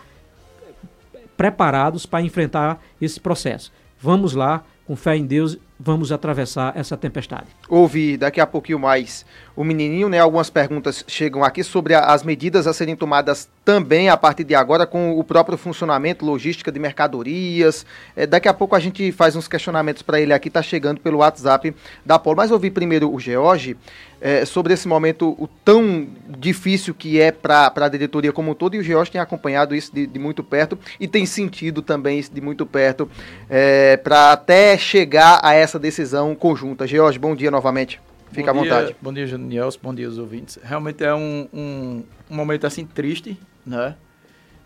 preparados 1.37 2.07
para 2.07 2.23
enfrentar 2.23 2.81
esse 3.01 3.19
processo. 3.19 3.73
Vamos 3.99 4.35
lá, 4.35 4.63
com 4.93 4.97
fé 4.97 5.17
em 5.17 5.25
Deus, 5.25 5.57
vamos 5.81 6.13
atravessar 6.13 6.77
essa 6.77 6.99
tempestade. 6.99 7.47
Ouvi 7.67 8.19
daqui 8.19 8.43
a 8.43 8.47
pouquinho 8.47 8.79
mais 8.79 9.25
o 9.57 9.65
menininho, 9.65 10.07
né? 10.07 10.19
Algumas 10.19 10.51
perguntas 10.51 11.03
chegam 11.09 11.43
aqui 11.43 11.65
sobre 11.65 11.95
a, 11.95 12.13
as 12.13 12.23
medidas 12.23 12.67
a 12.67 12.75
serem 12.75 12.95
tomadas 12.95 13.49
também 13.65 14.11
a 14.11 14.17
partir 14.19 14.45
de 14.45 14.55
agora 14.55 14.87
com 14.87 15.19
o 15.19 15.25
próprio 15.25 15.57
funcionamento, 15.57 16.27
logística 16.27 16.71
de 16.71 16.79
mercadorias. 16.79 17.87
É, 18.15 18.27
daqui 18.27 18.49
a 18.49 18.53
pouco 18.53 18.77
a 18.77 18.81
gente 18.81 19.11
faz 19.13 19.35
uns 19.35 19.49
questionamentos 19.49 20.03
para 20.03 20.21
ele 20.21 20.35
aqui, 20.35 20.51
tá 20.51 20.61
chegando 20.61 21.01
pelo 21.01 21.19
WhatsApp 21.19 21.75
da 22.05 22.19
Polo. 22.19 22.37
Mas 22.37 22.51
ouvi 22.51 22.71
primeiro 22.71 23.11
o 23.11 23.19
George 23.19 23.75
é, 24.23 24.45
sobre 24.45 24.73
esse 24.73 24.87
momento 24.87 25.35
o 25.37 25.49
tão 25.49 26.07
difícil 26.39 26.95
que 26.95 27.21
é 27.21 27.33
para 27.33 27.73
a 27.75 27.89
diretoria 27.89 28.33
como 28.33 28.53
um 28.53 28.55
todo, 28.55 28.77
e 28.77 28.79
o 28.79 28.83
George 28.83 29.11
tem 29.11 29.21
acompanhado 29.21 29.75
isso 29.75 29.93
de, 29.93 30.07
de, 30.07 30.19
muito 30.19 30.45
perto 30.45 30.79
e 31.01 31.09
tem 31.09 31.27
sentido 31.27 31.83
também 31.83 32.21
isso 32.21 32.33
de 32.33 32.41
muito 32.41 32.65
perto 32.65 33.11
é, 33.51 33.97
para 33.97 34.31
até 34.31 34.79
chegar 34.79 35.41
a 35.43 35.55
essa 35.55 35.79
decisão 35.79 36.35
conjunta. 36.37 36.87
George, 36.87 37.19
bom 37.19 37.35
dia 37.35 37.51
novamente. 37.51 38.01
Fica 38.31 38.53
bom 38.53 38.61
à 38.61 38.63
vontade. 38.63 38.97
bom 39.03 39.13
dia, 39.13 39.27
Janiels. 39.27 39.77
Bom 39.77 39.93
dia 39.93 40.07
aos 40.07 40.17
ouvintes. 40.17 40.59
Realmente 40.63 41.05
é 41.05 41.13
um, 41.13 41.49
um, 41.53 42.03
um 42.31 42.35
momento 42.35 42.67
assim 42.67 42.87
triste, 42.87 43.39
né? 43.67 43.95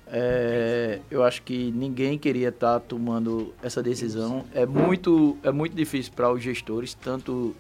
É, 0.09 1.01
eu 1.11 1.25
acho 1.25 1.43
que 1.43 1.73
ninguém 1.73 2.17
queria 2.17 2.51
estar 2.51 2.75
tá 2.75 2.81
tomando 2.81 3.53
essa 3.63 3.83
decisão. 3.83 4.45
É 4.55 4.65
muito, 4.65 5.37
é 5.43 5.51
muito 5.51 5.75
difícil 5.75 6.13
para 6.15 6.31
os 6.33 6.43
gestores, 6.43 6.95
tanto 6.95 7.55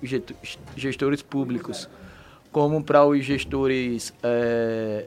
gestores 0.77 1.23
públicos 1.23 1.89
como 2.53 2.83
para 2.83 3.05
os 3.05 3.25
gestores 3.25 4.15
é, 4.23 5.07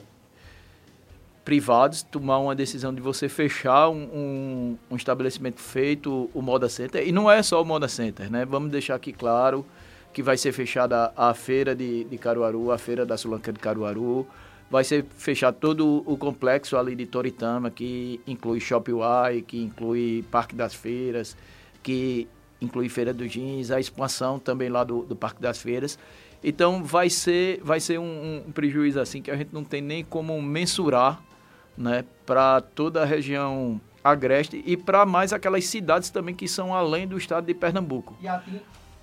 privados, 1.44 2.02
tomar 2.02 2.38
uma 2.38 2.54
decisão 2.54 2.94
de 2.94 3.00
você 3.00 3.28
fechar 3.28 3.88
um, 3.88 4.02
um, 4.02 4.78
um, 4.90 4.96
estabelecimento 4.96 5.60
feito 5.60 6.30
o 6.32 6.42
Moda 6.42 6.68
Center. 6.68 7.06
E 7.06 7.10
não 7.10 7.30
é 7.30 7.42
só 7.42 7.60
o 7.60 7.64
Moda 7.64 7.88
Center, 7.88 8.30
né? 8.30 8.44
Vamos 8.44 8.70
deixar 8.70 8.94
aqui 8.94 9.12
claro 9.12 9.66
que 10.12 10.22
vai 10.22 10.36
ser 10.36 10.52
fechada 10.52 11.12
a 11.16 11.32
feira 11.34 11.74
de, 11.74 12.04
de 12.04 12.18
Caruaru, 12.18 12.70
a 12.70 12.78
feira 12.78 13.06
da 13.06 13.16
Sulanca 13.16 13.52
de 13.52 13.58
Caruaru, 13.58 14.26
vai 14.70 14.84
ser 14.84 15.04
fechado 15.16 15.56
todo 15.58 16.04
o 16.06 16.16
complexo 16.16 16.76
ali 16.76 16.94
de 16.94 17.04
Toritama, 17.04 17.70
que 17.70 18.20
inclui 18.26 18.60
Shopping 18.60 18.92
Y, 18.92 19.42
que 19.42 19.60
inclui 19.60 20.24
Parque 20.30 20.54
das 20.54 20.72
Feiras, 20.72 21.36
que 21.82 22.28
inclui 22.60 22.88
Feira 22.88 23.12
dos 23.12 23.30
Jeans, 23.30 23.70
a 23.70 23.80
expansão 23.80 24.38
também 24.38 24.68
lá 24.68 24.84
do, 24.84 25.02
do 25.02 25.16
Parque 25.16 25.42
das 25.42 25.60
Feiras. 25.60 25.98
Então 26.42 26.84
vai 26.84 27.10
ser, 27.10 27.60
vai 27.62 27.80
ser 27.80 27.98
um, 27.98 28.44
um 28.46 28.52
prejuízo 28.52 29.00
assim 29.00 29.20
que 29.20 29.30
a 29.30 29.36
gente 29.36 29.52
não 29.52 29.64
tem 29.64 29.82
nem 29.82 30.04
como 30.04 30.40
mensurar 30.40 31.20
né, 31.76 32.04
para 32.24 32.60
toda 32.60 33.02
a 33.02 33.04
região 33.04 33.80
agreste 34.02 34.62
e 34.64 34.76
para 34.76 35.04
mais 35.04 35.32
aquelas 35.32 35.64
cidades 35.66 36.10
também 36.10 36.34
que 36.34 36.48
são 36.48 36.74
além 36.74 37.06
do 37.06 37.18
estado 37.18 37.44
de 37.46 37.54
Pernambuco. 37.54 38.16
E 38.22 38.28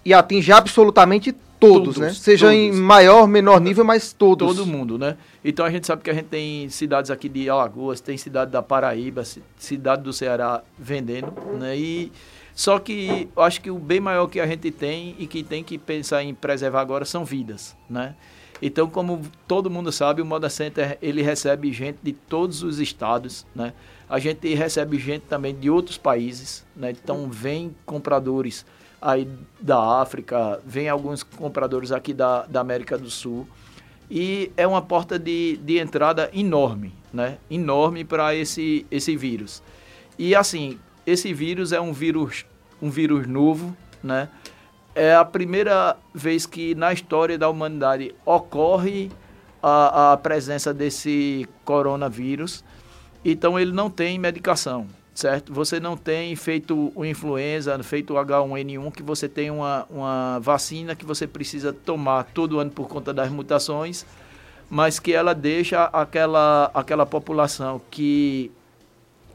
e 0.04 0.14
atinge 0.14 0.52
absolutamente 0.52 1.34
todos, 1.60 1.96
todos 1.96 1.98
né? 1.98 2.10
Seja 2.12 2.48
todos. 2.48 2.60
em 2.60 2.72
maior, 2.72 3.28
menor 3.28 3.60
nível, 3.60 3.84
mas 3.84 4.14
todos. 4.14 4.56
Todo 4.56 4.66
mundo, 4.66 4.98
né? 4.98 5.18
Então 5.44 5.66
a 5.66 5.70
gente 5.70 5.88
sabe 5.88 6.04
que 6.04 6.10
a 6.10 6.14
gente 6.14 6.28
tem 6.28 6.70
cidades 6.70 7.12
aqui 7.12 7.28
de 7.28 7.50
Alagoas, 7.50 8.00
tem 8.00 8.18
cidade 8.18 8.52
da 8.52 8.62
Paraíba, 8.62 9.24
cidade 9.58 10.04
do 10.04 10.14
Ceará 10.14 10.64
vendendo, 10.78 11.34
né? 11.60 11.78
E 11.78 12.12
só 12.54 12.80
que 12.80 13.30
eu 13.36 13.44
acho 13.44 13.62
que 13.62 13.70
o 13.70 13.78
bem 13.78 14.00
maior 14.00 14.28
que 14.28 14.40
a 14.40 14.48
gente 14.48 14.72
tem 14.72 15.16
e 15.20 15.28
que 15.28 15.44
tem 15.44 15.64
que 15.64 15.78
pensar 15.78 16.24
em 16.24 16.34
preservar 16.34 16.82
agora 16.82 17.06
são 17.06 17.24
vidas, 17.24 17.76
né? 17.90 18.16
Então, 18.62 18.90
como 18.90 19.22
todo 19.48 19.70
mundo 19.70 19.92
sabe, 19.92 20.22
o 20.22 20.26
Moda 20.26 20.50
Center 20.50 20.98
ele 21.00 21.22
recebe 21.22 21.72
gente 21.72 22.00
de 22.02 22.14
todos 22.14 22.64
os 22.64 22.80
estados, 22.80 23.46
né? 23.56 23.74
A 24.10 24.20
gente 24.20 24.54
recebe 24.54 24.98
gente 24.98 25.24
também 25.24 25.54
de 25.54 25.70
outros 25.70 25.98
países, 25.98 26.66
né? 26.76 26.92
Então, 26.92 27.30
vem 27.30 27.76
compradores 27.86 28.66
aí 29.02 29.28
da 29.60 30.02
África, 30.02 30.60
vem 30.66 30.90
alguns 30.90 31.24
compradores 31.24 31.92
aqui 31.92 32.14
da, 32.14 32.46
da 32.46 32.62
América 32.62 32.98
do 32.98 33.10
Sul. 33.10 33.48
E 34.10 34.52
é 34.56 34.66
uma 34.66 34.82
porta 34.82 35.20
de, 35.20 35.58
de 35.58 35.78
entrada 35.78 36.30
enorme, 36.34 36.94
né? 37.14 37.38
Enorme 37.52 38.06
para 38.06 38.34
esse, 38.34 38.86
esse 38.90 39.16
vírus. 39.18 39.62
E 40.18 40.34
assim, 40.34 40.80
esse 41.06 41.34
vírus 41.34 41.72
é 41.72 41.80
um 41.80 41.92
vírus, 41.92 42.46
um 42.82 42.90
vírus 42.90 43.28
novo, 43.28 43.76
né? 44.02 44.30
É 44.96 45.14
a 45.14 45.26
primeira 45.26 45.98
vez 46.14 46.46
que 46.46 46.74
na 46.74 46.92
história 46.92 47.38
da 47.38 47.50
humanidade 47.50 48.16
ocorre 48.26 49.12
a, 49.62 50.14
a 50.14 50.18
presença 50.18 50.74
desse 50.74 51.48
coronavírus. 51.64 52.64
Então 53.30 53.60
ele 53.60 53.72
não 53.72 53.90
tem 53.90 54.18
medicação 54.18 54.88
certo? 55.18 55.52
Você 55.52 55.80
não 55.80 55.98
tem 55.98 56.36
feito 56.36 56.92
o 56.94 57.04
influenza, 57.04 57.82
feito 57.82 58.14
o 58.14 58.18
H1N1, 58.18 58.92
que 58.92 59.02
você 59.02 59.28
tem 59.28 59.50
uma, 59.50 59.84
uma 59.90 60.40
vacina 60.40 60.96
que 60.96 61.04
você 61.04 61.26
precisa 61.26 61.74
tomar 61.74 62.26
todo 62.26 62.60
ano 62.60 62.70
por 62.70 62.88
conta 62.88 63.12
das 63.12 63.32
mutações, 63.32 64.06
mas 64.70 65.00
que 65.00 65.12
ela 65.12 65.34
deixa 65.34 65.86
aquela, 65.86 66.70
aquela 66.72 67.04
população 67.04 67.82
que 67.90 68.52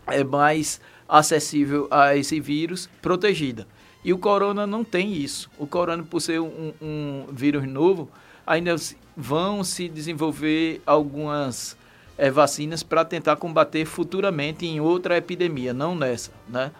é 0.07 0.23
mais 0.23 0.81
acessível 1.09 1.89
a 1.91 2.17
esse 2.17 2.39
vírus 2.39 2.89
protegida. 3.03 3.67
E 4.05 4.13
o 4.13 4.19
corona 4.19 4.69
não 4.69 4.85
tem 4.85 5.13
isso. 5.13 5.51
O 5.59 5.67
corona, 5.67 6.05
por 6.05 6.21
ser 6.21 6.41
um, 6.41 6.73
um 6.81 7.27
vírus 7.33 7.67
novo, 7.67 8.09
ainda 8.47 8.77
vão 9.17 9.65
se 9.65 9.89
desenvolver 9.89 10.81
algumas 10.87 11.77
é, 12.17 12.31
vacinas 12.31 12.83
para 12.83 13.05
tentar 13.05 13.37
combater 13.37 13.85
futuramente 13.85 14.67
em 14.67 14.81
outra 14.81 15.17
epidemia, 15.17 15.73
não 15.73 15.95
nessa, 15.95 16.31
né? 16.49 16.71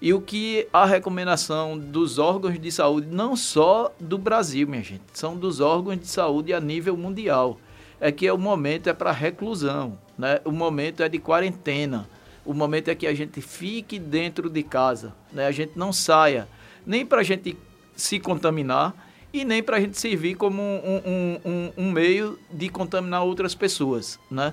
E 0.00 0.12
o 0.12 0.20
que 0.20 0.66
a 0.72 0.84
recomendação 0.84 1.78
dos 1.78 2.18
órgãos 2.18 2.58
de 2.58 2.72
saúde, 2.72 3.06
não 3.08 3.36
só 3.36 3.94
do 4.00 4.18
Brasil, 4.18 4.66
minha 4.66 4.82
gente, 4.82 5.02
são 5.12 5.36
dos 5.36 5.60
órgãos 5.60 6.00
de 6.00 6.08
saúde 6.08 6.52
a 6.52 6.60
nível 6.60 6.96
mundial, 6.96 7.58
é 8.00 8.10
que 8.10 8.28
o 8.28 8.36
momento 8.36 8.88
é 8.88 8.92
para 8.92 9.12
reclusão, 9.12 9.96
né? 10.18 10.40
O 10.44 10.50
momento 10.50 11.04
é 11.04 11.08
de 11.08 11.20
quarentena. 11.20 12.08
O 12.44 12.52
momento 12.52 12.88
é 12.88 12.96
que 12.96 13.06
a 13.06 13.14
gente 13.14 13.40
fique 13.40 13.96
dentro 13.96 14.50
de 14.50 14.64
casa, 14.64 15.14
né? 15.32 15.46
A 15.46 15.52
gente 15.52 15.78
não 15.78 15.92
saia, 15.92 16.48
nem 16.84 17.06
para 17.06 17.20
a 17.20 17.22
gente 17.22 17.56
se 17.94 18.18
contaminar 18.18 18.92
e 19.32 19.44
nem 19.44 19.62
para 19.62 19.78
a 19.78 19.80
gente 19.80 19.98
servir 19.98 20.34
como 20.34 20.60
um, 20.60 21.02
um, 21.06 21.40
um, 21.44 21.72
um 21.78 21.92
meio 21.92 22.38
de 22.50 22.68
contaminar 22.68 23.24
outras 23.24 23.54
pessoas, 23.54 24.18
né? 24.30 24.52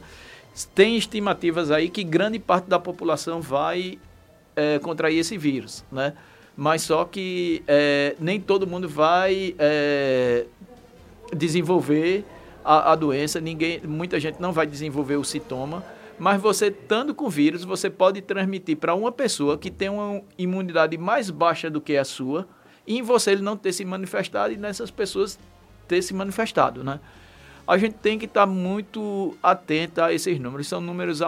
Tem 0.73 0.97
estimativas 0.97 1.71
aí 1.71 1.89
que 1.89 2.03
grande 2.03 2.39
parte 2.39 2.65
da 2.69 2.79
população 2.79 3.41
vai 3.41 3.99
é, 4.55 4.79
contrair 4.79 5.19
esse 5.19 5.37
vírus, 5.37 5.83
né? 5.91 6.13
Mas 6.55 6.81
só 6.81 7.05
que 7.05 7.63
é, 7.67 8.15
nem 8.19 8.39
todo 8.39 8.67
mundo 8.67 8.87
vai 8.89 9.55
é, 9.57 10.45
desenvolver 11.33 12.25
a, 12.63 12.91
a, 12.91 12.95
doença, 12.95 13.39
ninguém, 13.39 13.79
muita 13.85 14.19
gente 14.19 14.41
não 14.41 14.51
vai 14.51 14.67
desenvolver 14.67 15.15
o 15.15 15.23
sintoma, 15.23 15.83
mas 16.17 16.41
você 16.41 16.67
estando 16.67 17.15
com 17.15 17.29
vírus, 17.29 17.63
você 17.63 17.89
pode 17.89 18.21
transmitir 18.21 18.75
para 18.75 18.93
uma 18.93 19.11
pessoa 19.11 19.57
que 19.57 19.71
tem 19.71 19.87
uma 19.87 20.21
imunidade 20.37 20.97
mais 20.97 21.29
baixa 21.29 21.69
do 21.69 21.79
que 21.79 21.95
a 21.95 22.03
sua, 22.03 22.45
em 22.97 23.01
você 23.01 23.31
ele 23.31 23.41
não 23.41 23.55
ter 23.55 23.73
se 23.73 23.85
manifestado 23.85 24.53
e 24.53 24.57
nessas 24.57 24.91
pessoas 24.91 25.39
ter 25.87 26.01
se 26.01 26.13
manifestado, 26.13 26.83
né? 26.83 26.99
a 27.69 27.77
gente 27.77 27.93
tem 27.93 28.17
que 28.17 28.25
estar 28.25 28.47
tá 28.47 28.47
muito 28.47 29.37
atento 29.43 30.01
a 30.01 30.11
esses 30.11 30.39
números. 30.39 30.67
São 30.67 30.81
números 30.81 31.21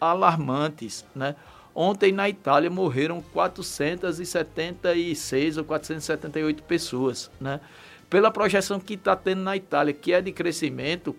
alarmantes, 0.00 1.04
né? 1.14 1.36
Ontem 1.74 2.12
na 2.12 2.30
Itália 2.30 2.70
morreram 2.70 3.22
476 3.30 5.58
ou 5.58 5.64
478 5.64 6.62
pessoas, 6.62 7.30
né? 7.38 7.60
Pela 8.08 8.30
projeção 8.30 8.80
que 8.80 8.94
está 8.94 9.14
tendo 9.14 9.42
na 9.42 9.54
Itália, 9.54 9.92
que 9.92 10.14
é 10.14 10.22
de 10.22 10.32
crescimento, 10.32 11.14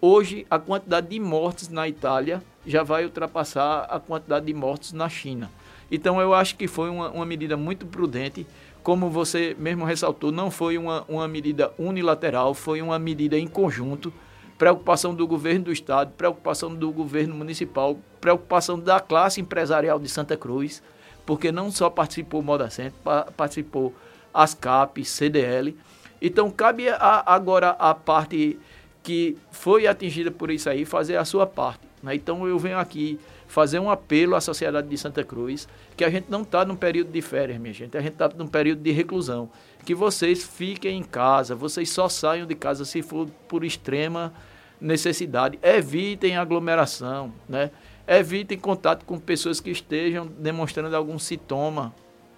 hoje 0.00 0.44
a 0.50 0.58
quantidade 0.58 1.06
de 1.06 1.20
mortes 1.20 1.68
na 1.68 1.88
Itália 1.88 2.42
já 2.66 2.82
vai 2.82 3.04
ultrapassar 3.04 3.84
a 3.84 4.00
quantidade 4.00 4.46
de 4.46 4.54
mortes 4.54 4.92
na 4.92 5.08
China. 5.08 5.48
Então 5.88 6.20
eu 6.20 6.34
acho 6.34 6.56
que 6.56 6.66
foi 6.66 6.90
uma, 6.90 7.10
uma 7.10 7.24
medida 7.24 7.56
muito 7.56 7.86
prudente 7.86 8.44
como 8.86 9.10
você 9.10 9.56
mesmo 9.58 9.84
ressaltou, 9.84 10.30
não 10.30 10.48
foi 10.48 10.78
uma, 10.78 11.04
uma 11.08 11.26
medida 11.26 11.72
unilateral, 11.76 12.54
foi 12.54 12.80
uma 12.80 13.00
medida 13.00 13.36
em 13.36 13.48
conjunto. 13.48 14.12
Preocupação 14.56 15.12
do 15.12 15.26
governo 15.26 15.64
do 15.64 15.72
estado, 15.72 16.12
preocupação 16.12 16.72
do 16.72 16.92
governo 16.92 17.34
municipal, 17.34 17.98
preocupação 18.20 18.78
da 18.78 19.00
classe 19.00 19.40
empresarial 19.40 19.98
de 19.98 20.08
Santa 20.08 20.36
Cruz, 20.36 20.84
porque 21.26 21.50
não 21.50 21.68
só 21.72 21.90
participou 21.90 22.40
o 22.40 22.44
Moda 22.44 22.70
Centro, 22.70 22.96
participou 23.36 23.92
ASCAP, 24.32 25.04
CDL. 25.04 25.76
Então 26.22 26.48
cabe 26.48 26.88
a, 26.88 27.24
agora 27.26 27.70
a 27.70 27.92
parte 27.92 28.56
que 29.02 29.36
foi 29.50 29.88
atingida 29.88 30.30
por 30.30 30.48
isso 30.48 30.70
aí 30.70 30.84
fazer 30.84 31.16
a 31.16 31.24
sua 31.24 31.44
parte. 31.44 31.80
Né? 32.00 32.14
Então 32.14 32.46
eu 32.46 32.56
venho 32.56 32.78
aqui 32.78 33.18
fazer 33.46 33.78
um 33.78 33.90
apelo 33.90 34.34
à 34.34 34.40
sociedade 34.40 34.88
de 34.88 34.98
Santa 34.98 35.22
Cruz, 35.24 35.68
que 35.96 36.04
a 36.04 36.10
gente 36.10 36.26
não 36.28 36.42
está 36.42 36.64
num 36.64 36.76
período 36.76 37.10
de 37.10 37.22
férias, 37.22 37.58
minha 37.58 37.72
gente, 37.72 37.96
a 37.96 38.00
gente 38.00 38.12
está 38.12 38.28
num 38.28 38.46
período 38.46 38.82
de 38.82 38.90
reclusão. 38.90 39.50
Que 39.84 39.94
vocês 39.94 40.44
fiquem 40.44 40.98
em 40.98 41.02
casa, 41.02 41.54
vocês 41.54 41.90
só 41.90 42.08
saiam 42.08 42.46
de 42.46 42.54
casa 42.54 42.84
se 42.84 43.02
for 43.02 43.28
por 43.48 43.64
extrema 43.64 44.32
necessidade. 44.80 45.58
Evitem 45.62 46.36
aglomeração, 46.36 47.32
né? 47.48 47.70
Evitem 48.06 48.58
contato 48.58 49.04
com 49.04 49.18
pessoas 49.18 49.60
que 49.60 49.70
estejam 49.70 50.26
demonstrando 50.26 50.94
algum 50.94 51.18
sintoma 51.18 51.94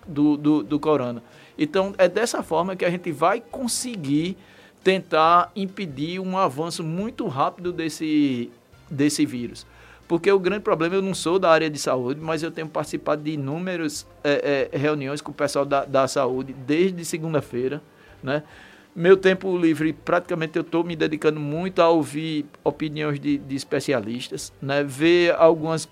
do, 0.07 0.37
do, 0.37 0.62
do 0.62 0.81
corona. 0.81 1.23
Então, 1.59 1.95
é 1.99 2.09
dessa 2.09 2.43
forma 2.43 2.75
que 2.75 2.85
a 2.85 2.91
gente 2.91 3.12
vai 3.12 3.41
conseguir 3.41 4.37
tentar 4.83 5.50
impedir 5.55 6.21
um 6.21 6.38
avanço 6.38 6.83
muito 6.83 7.27
rápido 7.27 7.73
desse, 7.73 8.50
desse 8.91 9.27
vírus. 9.27 9.67
Porque 10.09 10.33
o 10.33 10.38
grande 10.38 10.62
problema, 10.62 10.95
eu 10.95 11.03
não 11.03 11.15
sou 11.15 11.38
da 11.38 11.50
área 11.50 11.69
de 11.69 11.79
saúde, 11.79 12.19
mas 12.19 12.43
eu 12.43 12.50
tenho 12.50 12.67
participado 12.67 13.23
de 13.23 13.33
inúmeras 13.33 14.07
é, 14.25 14.69
é, 14.73 14.77
reuniões 14.77 15.21
com 15.21 15.31
o 15.31 15.35
pessoal 15.35 15.67
da, 15.67 15.85
da 15.85 16.09
saúde 16.09 16.55
desde 16.67 17.05
segunda-feira, 17.05 17.83
né? 18.23 18.43
Meu 18.97 19.17
tempo 19.17 19.57
livre, 19.57 19.93
praticamente 19.93 20.57
eu 20.57 20.62
estou 20.62 20.83
me 20.83 20.97
dedicando 20.97 21.38
muito 21.38 21.81
a 21.81 21.88
ouvir 21.88 22.47
opiniões 22.65 23.21
de, 23.21 23.38
de 23.38 23.55
especialistas, 23.55 24.53
né? 24.61 24.83
ver 24.83 25.37
algumas, 25.37 25.88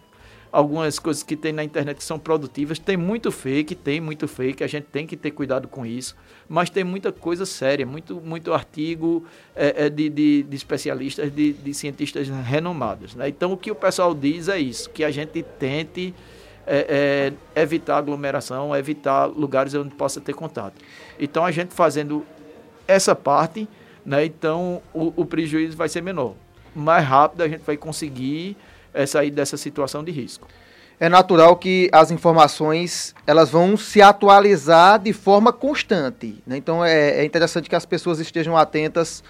algumas 0.56 0.98
coisas 0.98 1.22
que 1.22 1.36
tem 1.36 1.52
na 1.52 1.62
internet 1.62 1.98
que 1.98 2.04
são 2.04 2.18
produtivas. 2.18 2.78
Tem 2.78 2.96
muito 2.96 3.30
fake, 3.30 3.74
tem 3.74 4.00
muito 4.00 4.26
fake, 4.26 4.64
a 4.64 4.66
gente 4.66 4.84
tem 4.84 5.06
que 5.06 5.14
ter 5.14 5.30
cuidado 5.30 5.68
com 5.68 5.84
isso. 5.84 6.16
Mas 6.48 6.70
tem 6.70 6.82
muita 6.82 7.12
coisa 7.12 7.44
séria, 7.44 7.84
muito, 7.84 8.22
muito 8.22 8.54
artigo 8.54 9.22
é, 9.54 9.84
é 9.84 9.90
de, 9.90 10.08
de, 10.08 10.42
de, 10.44 10.56
especialistas, 10.56 11.30
de, 11.30 11.52
de 11.52 11.74
cientistas 11.74 12.28
renomados. 12.28 13.14
Né? 13.14 13.28
Então, 13.28 13.52
o 13.52 13.56
que 13.56 13.70
o 13.70 13.74
pessoal 13.74 14.14
diz 14.14 14.48
é 14.48 14.58
isso, 14.58 14.88
que 14.88 15.04
a 15.04 15.10
gente 15.10 15.42
tente 15.42 16.14
é, 16.66 17.32
é, 17.54 17.60
evitar 17.60 17.98
aglomeração, 17.98 18.74
evitar 18.74 19.26
lugares 19.26 19.74
onde 19.74 19.94
possa 19.94 20.22
ter 20.22 20.32
contato. 20.32 20.80
Então, 21.20 21.44
a 21.44 21.50
gente 21.50 21.74
fazendo 21.74 22.24
essa 22.88 23.14
parte, 23.14 23.68
né, 24.06 24.24
então 24.24 24.80
o, 24.94 25.12
o 25.20 25.26
prejuízo 25.26 25.76
vai 25.76 25.90
ser 25.90 26.00
menor. 26.00 26.34
Mais 26.74 27.04
rápido 27.04 27.42
a 27.42 27.48
gente 27.48 27.62
vai 27.62 27.76
conseguir 27.76 28.56
é, 28.96 29.06
sair 29.06 29.30
dessa 29.30 29.56
situação 29.56 30.02
de 30.02 30.10
risco. 30.10 30.48
É 30.98 31.10
natural 31.10 31.56
que 31.56 31.90
as 31.92 32.10
informações 32.10 33.14
elas 33.26 33.50
vão 33.50 33.76
se 33.76 34.00
atualizar 34.00 34.98
de 34.98 35.12
forma 35.12 35.52
constante. 35.52 36.42
Né? 36.46 36.56
Então 36.56 36.82
é, 36.82 37.20
é 37.20 37.24
interessante 37.24 37.68
que 37.68 37.76
as 37.76 37.84
pessoas 37.84 38.18
estejam 38.18 38.56
atentas 38.56 39.22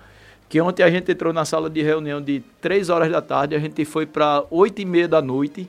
que 0.49 0.61
ontem 0.61 0.83
a 0.83 0.91
gente 0.91 1.11
entrou 1.11 1.33
na 1.33 1.45
sala 1.45 1.69
de 1.69 1.83
reunião 1.83 2.23
de 2.23 2.43
3 2.61 2.89
horas 2.89 3.11
da 3.11 3.21
tarde, 3.21 3.55
a 3.55 3.59
gente 3.59 3.85
foi 3.85 4.07
para 4.07 4.45
8 4.51 4.81
e 4.81 4.85
meia 4.85 5.09
da 5.09 5.21
noite, 5.21 5.69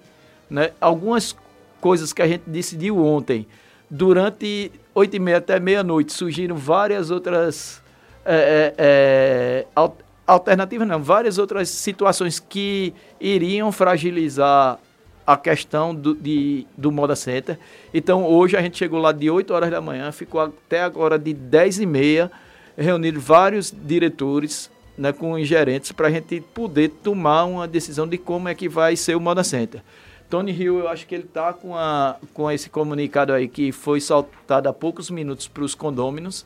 né? 0.50 0.72
Algumas 0.80 1.36
coisas 1.80 2.12
que 2.14 2.22
a 2.22 2.28
gente 2.28 2.44
decidiu 2.46 2.98
ontem, 3.04 3.48
durante 3.90 4.72
oito 4.94 5.16
e 5.16 5.20
meia 5.20 5.38
até 5.38 5.60
meia-noite, 5.60 6.14
surgiram 6.14 6.56
várias 6.56 7.12
outras 7.12 7.82
é, 8.26 8.74
é, 8.78 9.66
é 9.76 9.92
alternativas, 10.28 10.88
não, 10.88 11.02
várias 11.02 11.38
outras 11.38 11.70
situações 11.70 12.40
que 12.40 12.94
iriam 13.20 13.72
fragilizar 13.72 14.78
a 15.26 15.38
questão 15.38 15.94
do, 15.94 16.14
de, 16.16 16.66
do 16.78 16.92
Moda 16.92 17.16
Center. 17.16 17.58
Então, 17.94 18.26
hoje 18.26 18.58
a 18.58 18.62
gente 18.62 18.78
chegou 18.78 19.00
lá 19.00 19.12
de 19.12 19.30
8 19.30 19.54
horas 19.54 19.70
da 19.70 19.80
manhã, 19.80 20.12
ficou 20.12 20.42
até 20.42 20.82
agora 20.82 21.18
de 21.20 21.34
10 21.34 21.80
e 21.80 21.86
meia, 21.86 22.32
reunindo 22.78 23.20
vários 23.20 23.72
diretores 23.72 24.72
né, 24.98 25.12
com 25.12 25.34
os 25.34 25.48
gerentes 25.48 25.92
para 25.92 26.08
a 26.08 26.12
gente 26.12 26.42
poder 26.42 26.90
tomar 26.90 27.46
uma 27.46 27.68
decisão 27.68 28.08
de 28.08 28.18
como 28.18 28.50
é 28.50 28.56
que 28.56 28.68
vai 28.68 28.96
ser 28.96 29.16
o 29.16 29.20
Moda 29.20 29.44
Center. 29.44 29.82
Tony 30.30 30.52
Hill, 30.52 30.80
eu 30.80 30.88
acho 30.88 31.08
que 31.08 31.16
ele 31.16 31.24
está 31.24 31.52
com, 31.52 31.76
a, 31.76 32.18
com 32.34 32.52
esse 32.52 32.70
comunicado 32.70 33.34
aí 33.34 33.48
que 33.48 33.72
foi 33.72 34.00
soltado 34.00 34.70
há 34.70 34.74
poucos 34.74 35.10
minutos 35.10 35.48
para 35.48 35.64
os 35.64 35.74
condôminos. 35.74 36.46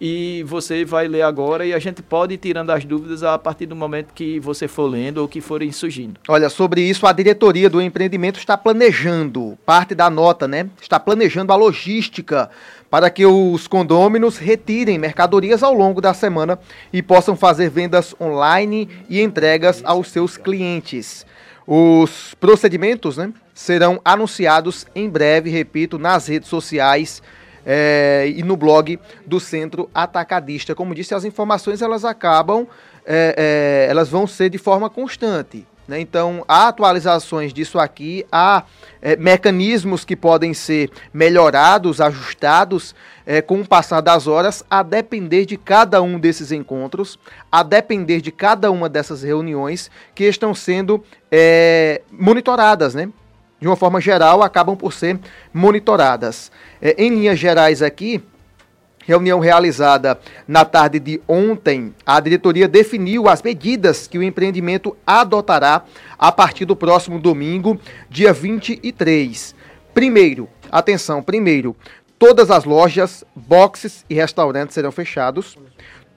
E 0.00 0.44
você 0.46 0.84
vai 0.84 1.06
ler 1.06 1.22
agora 1.22 1.64
e 1.64 1.72
a 1.72 1.78
gente 1.78 2.02
pode 2.02 2.34
ir 2.34 2.38
tirando 2.38 2.70
as 2.70 2.84
dúvidas 2.84 3.22
a 3.22 3.38
partir 3.38 3.66
do 3.66 3.76
momento 3.76 4.12
que 4.12 4.40
você 4.40 4.66
for 4.68 4.86
lendo 4.86 5.18
ou 5.18 5.28
que 5.28 5.40
forem 5.40 5.70
surgindo. 5.72 6.20
Olha, 6.28 6.48
sobre 6.50 6.82
isso, 6.82 7.06
a 7.06 7.12
diretoria 7.12 7.70
do 7.70 7.80
empreendimento 7.80 8.38
está 8.38 8.56
planejando, 8.56 9.56
parte 9.64 9.94
da 9.94 10.10
nota, 10.10 10.48
né? 10.48 10.68
Está 10.80 10.98
planejando 10.98 11.52
a 11.52 11.56
logística 11.56 12.50
para 12.90 13.08
que 13.08 13.24
os 13.24 13.66
condôminos 13.66 14.36
retirem 14.36 14.98
mercadorias 14.98 15.62
ao 15.62 15.72
longo 15.72 16.00
da 16.00 16.12
semana 16.12 16.58
e 16.92 17.00
possam 17.00 17.36
fazer 17.36 17.70
vendas 17.70 18.14
online 18.20 18.88
e 19.08 19.20
entregas 19.20 19.80
aos 19.84 20.08
seus 20.08 20.36
clientes. 20.36 21.24
Os 21.66 22.34
procedimentos 22.34 23.16
né, 23.16 23.32
serão 23.54 24.00
anunciados 24.04 24.86
em 24.94 25.08
breve, 25.08 25.48
repito, 25.48 25.98
nas 25.98 26.26
redes 26.26 26.48
sociais 26.48 27.22
é, 27.64 28.30
e 28.34 28.42
no 28.42 28.56
blog 28.56 28.98
do 29.24 29.40
Centro 29.40 29.88
Atacadista. 29.94 30.74
Como 30.74 30.94
disse, 30.94 31.14
as 31.14 31.24
informações 31.24 31.80
elas 31.80 32.04
acabam, 32.04 32.66
é, 33.06 33.86
é, 33.86 33.90
elas 33.90 34.08
vão 34.08 34.26
ser 34.26 34.50
de 34.50 34.58
forma 34.58 34.90
constante. 34.90 35.66
Né? 35.88 36.00
Então, 36.00 36.44
há 36.46 36.68
atualizações 36.68 37.52
disso 37.52 37.78
aqui, 37.78 38.26
há 38.30 38.64
mecanismos 39.18 40.02
que 40.04 40.16
podem 40.16 40.54
ser 40.54 40.90
melhorados, 41.12 42.00
ajustados 42.00 42.94
é, 43.26 43.40
com 43.40 43.60
o 43.60 43.66
passar 43.66 44.00
das 44.00 44.26
horas, 44.26 44.64
a 44.70 44.82
depender 44.82 45.44
de 45.46 45.56
cada 45.56 46.00
um 46.02 46.18
desses 46.18 46.52
encontros, 46.52 47.18
a 47.50 47.62
depender 47.62 48.20
de 48.20 48.30
cada 48.30 48.70
uma 48.70 48.88
dessas 48.88 49.22
reuniões 49.22 49.90
que 50.14 50.24
estão 50.24 50.54
sendo 50.54 51.02
é, 51.30 52.02
monitoradas, 52.10 52.94
né? 52.94 53.08
De 53.60 53.66
uma 53.66 53.76
forma 53.76 54.00
geral, 54.00 54.42
acabam 54.42 54.76
por 54.76 54.92
ser 54.92 55.18
monitoradas. 55.52 56.52
É, 56.82 57.02
em 57.02 57.10
linhas 57.10 57.38
gerais 57.38 57.80
aqui, 57.80 58.22
Reunião 59.06 59.38
realizada 59.38 60.18
na 60.48 60.64
tarde 60.64 60.98
de 60.98 61.20
ontem, 61.28 61.94
a 62.06 62.18
diretoria 62.20 62.66
definiu 62.66 63.28
as 63.28 63.42
medidas 63.42 64.06
que 64.06 64.16
o 64.16 64.22
empreendimento 64.22 64.96
adotará 65.06 65.84
a 66.18 66.32
partir 66.32 66.64
do 66.64 66.74
próximo 66.74 67.20
domingo, 67.20 67.78
dia 68.08 68.32
23. 68.32 69.54
Primeiro, 69.92 70.48
atenção, 70.72 71.22
primeiro, 71.22 71.76
todas 72.26 72.50
as 72.50 72.64
lojas, 72.64 73.22
boxes 73.36 74.02
e 74.08 74.14
restaurantes 74.14 74.72
serão 74.72 74.90
fechados. 74.90 75.58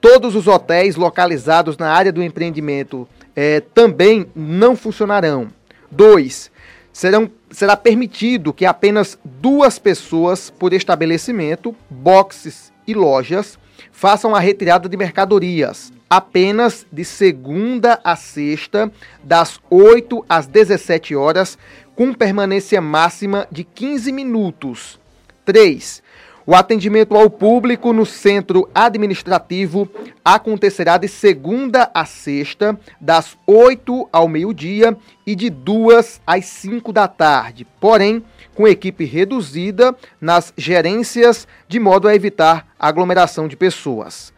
Todos 0.00 0.34
os 0.34 0.48
hotéis 0.48 0.96
localizados 0.96 1.76
na 1.76 1.92
área 1.92 2.10
do 2.10 2.22
empreendimento 2.22 3.06
eh, 3.36 3.60
também 3.74 4.26
não 4.34 4.74
funcionarão. 4.74 5.48
Dois, 5.90 6.50
serão, 6.94 7.30
será 7.50 7.76
permitido 7.76 8.54
que 8.54 8.64
apenas 8.64 9.18
duas 9.22 9.78
pessoas 9.78 10.48
por 10.48 10.72
estabelecimento, 10.72 11.76
boxes 11.90 12.72
e 12.86 12.94
lojas 12.94 13.58
façam 13.92 14.34
a 14.34 14.40
retirada 14.40 14.88
de 14.88 14.96
mercadorias 14.96 15.92
apenas 16.08 16.86
de 16.90 17.04
segunda 17.04 18.00
a 18.02 18.16
sexta, 18.16 18.90
das 19.22 19.60
8 19.68 20.24
às 20.26 20.46
17 20.46 21.14
horas, 21.14 21.58
com 21.94 22.14
permanência 22.14 22.80
máxima 22.80 23.46
de 23.52 23.62
15 23.62 24.10
minutos. 24.10 24.98
3. 25.48 26.02
O 26.44 26.54
atendimento 26.54 27.16
ao 27.16 27.30
público 27.30 27.90
no 27.90 28.04
centro 28.04 28.68
administrativo 28.74 29.88
acontecerá 30.22 30.98
de 30.98 31.08
segunda 31.08 31.90
a 31.94 32.04
sexta, 32.04 32.78
das 33.00 33.34
8 33.46 34.10
ao 34.12 34.28
meio-dia 34.28 34.94
e 35.26 35.34
de 35.34 35.48
2 35.48 36.20
às 36.26 36.44
5 36.44 36.92
da 36.92 37.08
tarde. 37.08 37.66
Porém, 37.80 38.22
com 38.54 38.68
equipe 38.68 39.06
reduzida 39.06 39.96
nas 40.20 40.52
gerências, 40.54 41.48
de 41.66 41.80
modo 41.80 42.06
a 42.06 42.14
evitar 42.14 42.66
aglomeração 42.78 43.48
de 43.48 43.56
pessoas. 43.56 44.30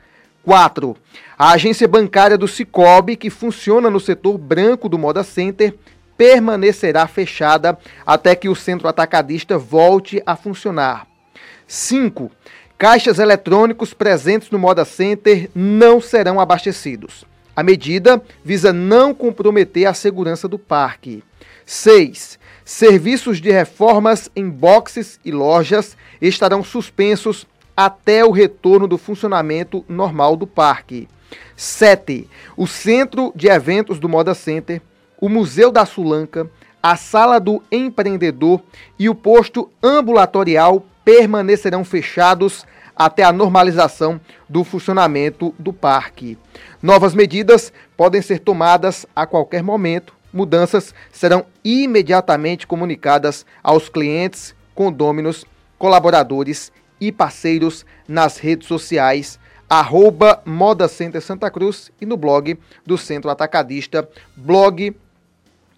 4. 0.44 0.96
A 1.36 1.50
agência 1.50 1.88
bancária 1.88 2.38
do 2.38 2.46
Cicobi, 2.46 3.16
que 3.16 3.30
funciona 3.30 3.90
no 3.90 3.98
setor 3.98 4.38
branco 4.38 4.88
do 4.88 4.96
Moda 4.96 5.24
Center, 5.24 5.74
permanecerá 6.20 7.06
fechada 7.06 7.78
até 8.04 8.36
que 8.36 8.46
o 8.46 8.54
centro 8.54 8.86
atacadista 8.86 9.56
volte 9.56 10.22
a 10.26 10.36
funcionar. 10.36 11.06
5. 11.66 12.30
Caixas 12.76 13.18
eletrônicos 13.18 13.94
presentes 13.94 14.50
no 14.50 14.58
Moda 14.58 14.84
Center 14.84 15.48
não 15.54 15.98
serão 15.98 16.38
abastecidos. 16.38 17.24
A 17.56 17.62
medida 17.62 18.22
visa 18.44 18.70
não 18.70 19.14
comprometer 19.14 19.86
a 19.86 19.94
segurança 19.94 20.46
do 20.46 20.58
parque. 20.58 21.24
6. 21.64 22.38
Serviços 22.66 23.40
de 23.40 23.50
reformas 23.50 24.30
em 24.36 24.46
boxes 24.46 25.18
e 25.24 25.32
lojas 25.32 25.96
estarão 26.20 26.62
suspensos 26.62 27.46
até 27.74 28.22
o 28.22 28.30
retorno 28.30 28.86
do 28.86 28.98
funcionamento 28.98 29.86
normal 29.88 30.36
do 30.36 30.46
parque. 30.46 31.08
7. 31.56 32.28
O 32.58 32.66
Centro 32.66 33.32
de 33.34 33.48
Eventos 33.48 33.98
do 33.98 34.06
Moda 34.06 34.34
Center, 34.34 34.82
o 35.20 35.28
Museu 35.28 35.70
da 35.70 35.84
Sulanca, 35.84 36.48
a 36.82 36.96
Sala 36.96 37.38
do 37.38 37.62
Empreendedor 37.70 38.62
e 38.98 39.08
o 39.08 39.14
posto 39.14 39.70
ambulatorial 39.82 40.84
permanecerão 41.04 41.84
fechados 41.84 42.64
até 42.96 43.22
a 43.22 43.32
normalização 43.32 44.20
do 44.48 44.64
funcionamento 44.64 45.54
do 45.58 45.72
parque. 45.72 46.38
Novas 46.82 47.14
medidas 47.14 47.72
podem 47.96 48.22
ser 48.22 48.38
tomadas 48.38 49.06
a 49.14 49.26
qualquer 49.26 49.62
momento 49.62 50.20
mudanças 50.32 50.94
serão 51.12 51.44
imediatamente 51.64 52.66
comunicadas 52.66 53.44
aos 53.62 53.88
clientes, 53.88 54.54
condôminos 54.74 55.44
colaboradores 55.78 56.72
e 57.00 57.10
parceiros 57.10 57.84
nas 58.06 58.36
redes 58.36 58.68
sociais, 58.68 59.38
arroba 59.68 60.42
Moda 60.44 60.88
Center 60.88 61.22
Santa 61.22 61.50
Cruz 61.50 61.90
e 62.00 62.06
no 62.06 62.16
blog 62.16 62.58
do 62.84 62.98
Centro 62.98 63.30
Atacadista, 63.30 64.08
blog 64.36 64.94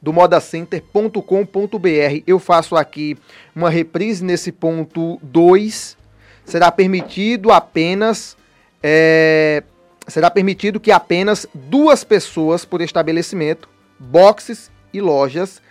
do 0.02 0.12
modacenter.com.br. 0.12 2.22
Eu 2.26 2.40
faço 2.40 2.74
aqui 2.74 3.16
uma 3.54 3.70
reprise 3.70 4.24
nesse 4.24 4.50
ponto 4.50 5.20
2. 5.22 5.96
Será 6.44 6.72
permitido 6.72 7.52
apenas 7.52 8.36
é, 8.82 9.62
será 10.08 10.28
permitido 10.28 10.80
que 10.80 10.90
apenas 10.90 11.46
duas 11.54 12.02
pessoas 12.02 12.64
por 12.64 12.80
estabelecimento, 12.80 13.68
boxes 13.98 14.72
e 14.92 15.00
lojas 15.00 15.62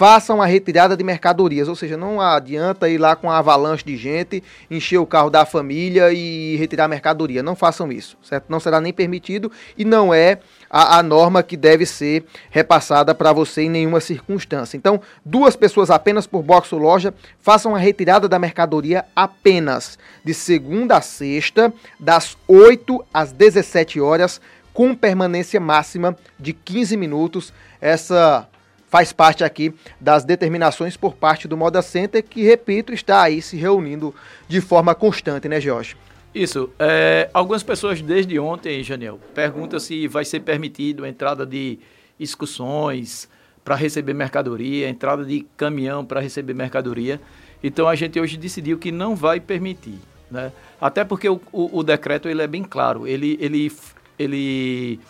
façam 0.00 0.40
a 0.40 0.46
retirada 0.46 0.96
de 0.96 1.04
mercadorias, 1.04 1.68
ou 1.68 1.76
seja, 1.76 1.94
não 1.94 2.22
adianta 2.22 2.88
ir 2.88 2.96
lá 2.96 3.14
com 3.14 3.30
a 3.30 3.36
avalanche 3.36 3.84
de 3.84 3.98
gente, 3.98 4.42
encher 4.70 4.96
o 4.96 5.04
carro 5.04 5.28
da 5.28 5.44
família 5.44 6.10
e 6.10 6.56
retirar 6.56 6.86
a 6.86 6.88
mercadoria. 6.88 7.42
Não 7.42 7.54
façam 7.54 7.92
isso, 7.92 8.16
certo? 8.22 8.46
Não 8.48 8.58
será 8.58 8.80
nem 8.80 8.94
permitido 8.94 9.52
e 9.76 9.84
não 9.84 10.14
é 10.14 10.38
a, 10.70 10.96
a 10.96 11.02
norma 11.02 11.42
que 11.42 11.54
deve 11.54 11.84
ser 11.84 12.24
repassada 12.48 13.14
para 13.14 13.30
você 13.30 13.64
em 13.64 13.68
nenhuma 13.68 14.00
circunstância. 14.00 14.74
Então, 14.74 15.02
duas 15.22 15.54
pessoas 15.54 15.90
apenas 15.90 16.26
por 16.26 16.42
box 16.42 16.72
ou 16.72 16.78
loja 16.78 17.12
façam 17.38 17.76
a 17.76 17.78
retirada 17.78 18.26
da 18.26 18.38
mercadoria 18.38 19.04
apenas 19.14 19.98
de 20.24 20.32
segunda 20.32 20.96
a 20.96 21.02
sexta, 21.02 21.70
das 21.98 22.38
8 22.48 23.04
às 23.12 23.32
17 23.32 24.00
horas, 24.00 24.40
com 24.72 24.94
permanência 24.94 25.60
máxima 25.60 26.16
de 26.38 26.54
15 26.54 26.96
minutos. 26.96 27.52
Essa 27.82 28.48
faz 28.90 29.12
parte 29.12 29.44
aqui 29.44 29.72
das 30.00 30.24
determinações 30.24 30.96
por 30.96 31.14
parte 31.14 31.46
do 31.46 31.56
Moda 31.56 31.80
Center, 31.80 32.22
que, 32.22 32.42
repito, 32.42 32.92
está 32.92 33.22
aí 33.22 33.40
se 33.40 33.56
reunindo 33.56 34.12
de 34.48 34.60
forma 34.60 34.94
constante, 34.94 35.48
né, 35.48 35.60
Jorge? 35.60 35.96
Isso. 36.34 36.70
É, 36.78 37.30
algumas 37.32 37.62
pessoas 37.62 38.02
desde 38.02 38.38
ontem, 38.38 38.82
Janiel, 38.82 39.18
perguntam 39.32 39.78
se 39.78 40.08
vai 40.08 40.24
ser 40.24 40.40
permitido 40.40 41.04
a 41.04 41.08
entrada 41.08 41.46
de 41.46 41.78
excursões 42.18 43.28
para 43.64 43.76
receber 43.76 44.12
mercadoria, 44.12 44.88
entrada 44.88 45.24
de 45.24 45.46
caminhão 45.56 46.04
para 46.04 46.20
receber 46.20 46.54
mercadoria. 46.54 47.20
Então 47.62 47.86
a 47.86 47.94
gente 47.94 48.18
hoje 48.18 48.36
decidiu 48.36 48.76
que 48.76 48.90
não 48.90 49.14
vai 49.14 49.38
permitir. 49.38 49.98
Né? 50.30 50.52
Até 50.80 51.04
porque 51.04 51.28
o, 51.28 51.40
o, 51.52 51.78
o 51.78 51.82
decreto 51.82 52.28
ele 52.28 52.42
é 52.42 52.46
bem 52.46 52.64
claro. 52.64 53.06
Ele, 53.06 53.36
ele, 53.40 53.72
ele 54.18 55.00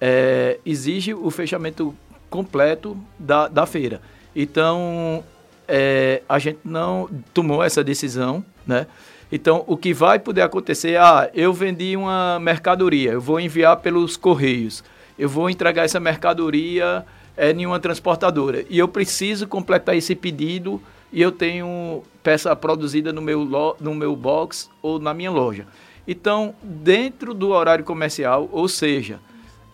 é, 0.00 0.58
exige 0.64 1.14
o 1.14 1.30
fechamento 1.30 1.94
completo 2.30 2.96
da, 3.18 3.48
da 3.48 3.66
feira. 3.66 4.00
Então, 4.34 5.24
é, 5.66 6.22
a 6.28 6.38
gente 6.38 6.60
não 6.64 7.08
tomou 7.34 7.62
essa 7.62 7.82
decisão, 7.82 8.44
né? 8.66 8.86
Então, 9.30 9.62
o 9.66 9.76
que 9.76 9.92
vai 9.92 10.18
poder 10.18 10.40
acontecer, 10.40 10.96
ah, 10.96 11.30
eu 11.34 11.52
vendi 11.52 11.96
uma 11.96 12.38
mercadoria, 12.40 13.12
eu 13.12 13.20
vou 13.20 13.38
enviar 13.38 13.76
pelos 13.76 14.16
correios, 14.16 14.82
eu 15.18 15.28
vou 15.28 15.50
entregar 15.50 15.84
essa 15.84 16.00
mercadoria 16.00 17.04
é, 17.36 17.52
em 17.52 17.66
uma 17.66 17.78
transportadora 17.78 18.64
e 18.70 18.78
eu 18.78 18.88
preciso 18.88 19.46
completar 19.46 19.94
esse 19.94 20.14
pedido 20.14 20.80
e 21.12 21.20
eu 21.20 21.30
tenho 21.30 22.02
peça 22.22 22.54
produzida 22.56 23.12
no 23.12 23.20
meu, 23.20 23.76
no 23.78 23.94
meu 23.94 24.16
box 24.16 24.70
ou 24.80 24.98
na 24.98 25.12
minha 25.12 25.30
loja. 25.30 25.66
Então, 26.06 26.54
dentro 26.62 27.34
do 27.34 27.50
horário 27.50 27.84
comercial, 27.84 28.48
ou 28.50 28.66
seja, 28.66 29.20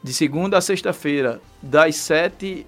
de 0.04 0.12
segunda 0.12 0.58
a 0.58 0.60
sexta-feira, 0.60 1.40
das 1.62 1.96
7, 1.96 2.66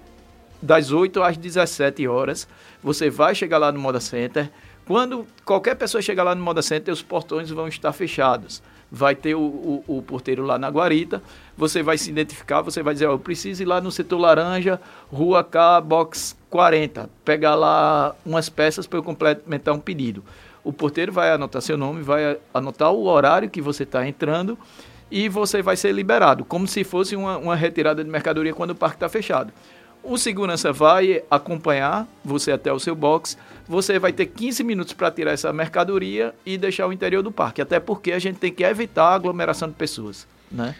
das 0.59 0.91
8 0.91 1.21
às 1.21 1.37
17 1.37 2.07
horas. 2.07 2.47
Você 2.81 3.11
vai 3.11 3.35
chegar 3.35 3.59
lá 3.59 3.71
no 3.71 3.79
Moda 3.79 3.99
Center. 3.99 4.49
Quando 4.87 5.27
qualquer 5.45 5.75
pessoa 5.75 6.01
chegar 6.01 6.23
lá 6.23 6.33
no 6.33 6.43
Moda 6.43 6.63
Center, 6.63 6.91
os 6.91 7.03
portões 7.03 7.51
vão 7.51 7.67
estar 7.67 7.93
fechados. 7.93 8.63
Vai 8.91 9.13
ter 9.13 9.35
o, 9.35 9.39
o, 9.39 9.83
o 9.87 10.01
porteiro 10.01 10.43
lá 10.43 10.57
na 10.57 10.67
guarita. 10.69 11.21
Você 11.55 11.83
vai 11.83 11.99
se 11.99 12.09
identificar, 12.09 12.63
você 12.63 12.81
vai 12.81 12.95
dizer, 12.95 13.07
oh, 13.07 13.11
eu 13.11 13.19
preciso 13.19 13.61
ir 13.61 13.67
lá 13.67 13.79
no 13.79 13.91
setor 13.91 14.17
laranja, 14.17 14.81
rua 15.11 15.43
K, 15.43 15.79
box 15.81 16.35
40, 16.49 17.07
pegar 17.23 17.53
lá 17.53 18.15
umas 18.25 18.49
peças 18.49 18.87
para 18.87 18.97
eu 18.97 19.03
complementar 19.03 19.75
um 19.75 19.79
pedido. 19.79 20.23
O 20.63 20.73
porteiro 20.73 21.11
vai 21.11 21.29
anotar 21.29 21.61
seu 21.61 21.77
nome, 21.77 22.01
vai 22.01 22.39
anotar 22.51 22.91
o 22.91 23.05
horário 23.05 23.47
que 23.47 23.61
você 23.61 23.83
está 23.83 24.07
entrando 24.07 24.57
e 25.09 25.29
você 25.29 25.61
vai 25.61 25.75
ser 25.75 25.91
liberado, 25.91 26.43
como 26.43 26.67
se 26.67 26.83
fosse 26.83 27.15
uma, 27.15 27.37
uma 27.37 27.55
retirada 27.55 28.03
de 28.03 28.09
mercadoria 28.09 28.53
quando 28.53 28.71
o 28.71 28.75
parque 28.75 28.97
está 28.97 29.07
fechado. 29.07 29.51
O 30.03 30.17
segurança 30.17 30.71
vai 30.71 31.23
acompanhar 31.29 32.07
você 32.23 32.51
até 32.51 32.71
o 32.71 32.79
seu 32.79 32.95
box. 32.95 33.37
Você 33.67 33.99
vai 33.99 34.13
ter 34.13 34.27
15 34.27 34.63
minutos 34.63 34.93
para 34.93 35.11
tirar 35.11 35.31
essa 35.31 35.51
mercadoria 35.51 36.33
e 36.45 36.57
deixar 36.57 36.87
o 36.87 36.93
interior 36.93 37.21
do 37.21 37.31
parque. 37.31 37.61
Até 37.61 37.77
porque 37.77 38.13
a 38.13 38.19
gente 38.19 38.37
tem 38.37 38.53
que 38.53 38.63
evitar 38.63 39.09
a 39.09 39.15
aglomeração 39.15 39.67
de 39.67 39.73
pessoas. 39.73 40.25
Né? 40.49 40.75